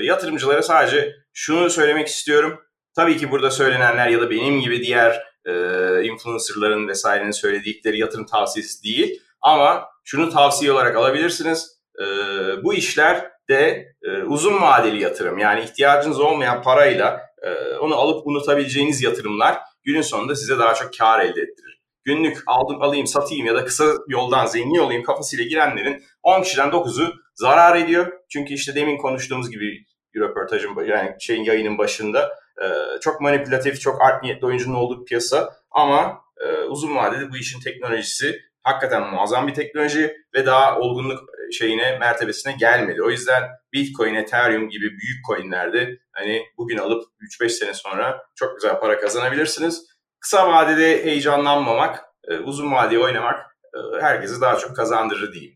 Yatırımcılara 0.00 0.62
sadece 0.62 1.12
şunu 1.32 1.70
söylemek 1.70 2.08
istiyorum. 2.08 2.60
Tabii 2.96 3.16
ki 3.16 3.30
burada 3.30 3.50
söylenenler 3.50 4.08
ya 4.08 4.20
da 4.20 4.30
benim 4.30 4.60
gibi 4.60 4.82
diğer 4.82 5.22
e, 5.46 5.52
influencerların 6.04 6.88
vesairenin 6.88 7.30
söyledikleri 7.30 7.98
yatırım 7.98 8.26
tavsiyesi 8.26 8.84
değil. 8.84 9.20
Ama 9.40 9.88
şunu 10.04 10.30
tavsiye 10.30 10.72
olarak 10.72 10.96
alabilirsiniz. 10.96 11.78
E, 12.00 12.04
bu 12.64 12.74
işler 12.74 13.30
de 13.48 13.94
e, 14.02 14.22
uzun 14.22 14.62
vadeli 14.62 15.02
yatırım. 15.02 15.38
Yani 15.38 15.64
ihtiyacınız 15.64 16.20
olmayan 16.20 16.62
parayla 16.62 17.20
e, 17.42 17.76
onu 17.76 17.94
alıp 17.94 18.26
unutabileceğiniz 18.26 19.02
yatırımlar 19.02 19.58
günün 19.84 20.02
sonunda 20.02 20.36
size 20.36 20.58
daha 20.58 20.74
çok 20.74 20.98
kar 20.98 21.20
elde 21.20 21.40
ettirir. 21.40 21.82
Günlük 22.04 22.42
aldım 22.46 22.82
alayım 22.82 23.06
satayım 23.06 23.46
ya 23.46 23.54
da 23.54 23.64
kısa 23.64 23.84
yoldan 24.08 24.46
zengin 24.46 24.78
olayım 24.78 25.02
kafasıyla 25.02 25.44
girenlerin 25.44 26.02
10 26.22 26.42
kişiden 26.42 26.68
9'u 26.68 27.14
zarar 27.34 27.76
ediyor. 27.76 28.12
Çünkü 28.28 28.54
işte 28.54 28.74
demin 28.74 28.96
konuştuğumuz 28.96 29.50
gibi 29.50 29.84
röportajın 30.16 30.84
yani 30.84 31.16
şeyin 31.20 31.44
yayının 31.44 31.78
başında 31.78 32.38
e, 32.62 32.66
çok 33.00 33.20
manipülatif, 33.20 33.80
çok 33.80 34.02
art 34.02 34.22
niyetli 34.22 34.46
oyuncunun 34.46 34.74
olduğu 34.74 35.00
bir 35.00 35.06
piyasa 35.06 35.52
ama 35.70 36.20
e, 36.40 36.62
uzun 36.62 36.96
vadede 36.96 37.32
bu 37.32 37.36
işin 37.36 37.60
teknolojisi 37.60 38.40
hakikaten 38.62 39.10
muazzam 39.10 39.46
bir 39.46 39.54
teknoloji 39.54 40.16
ve 40.34 40.46
daha 40.46 40.78
olgunluk 40.78 41.20
şeyine 41.52 41.98
mertebesine 41.98 42.52
gelmedi. 42.52 43.02
O 43.02 43.10
yüzden 43.10 43.42
Bitcoin, 43.72 44.14
Ethereum 44.14 44.68
gibi 44.68 44.90
büyük 44.90 45.24
coinlerde 45.28 45.98
hani 46.12 46.42
bugün 46.56 46.78
alıp 46.78 47.04
3-5 47.40 47.48
sene 47.48 47.74
sonra 47.74 48.22
çok 48.34 48.56
güzel 48.56 48.80
para 48.80 49.00
kazanabilirsiniz. 49.00 49.86
Kısa 50.20 50.48
vadede 50.48 51.04
heyecanlanmamak, 51.04 52.04
e, 52.28 52.36
uzun 52.36 52.72
vadeye 52.72 53.00
oynamak 53.00 53.56
e, 53.74 54.00
herkese 54.00 54.40
daha 54.40 54.58
çok 54.58 54.76
kazandırır 54.76 55.32
diyeyim. 55.32 55.53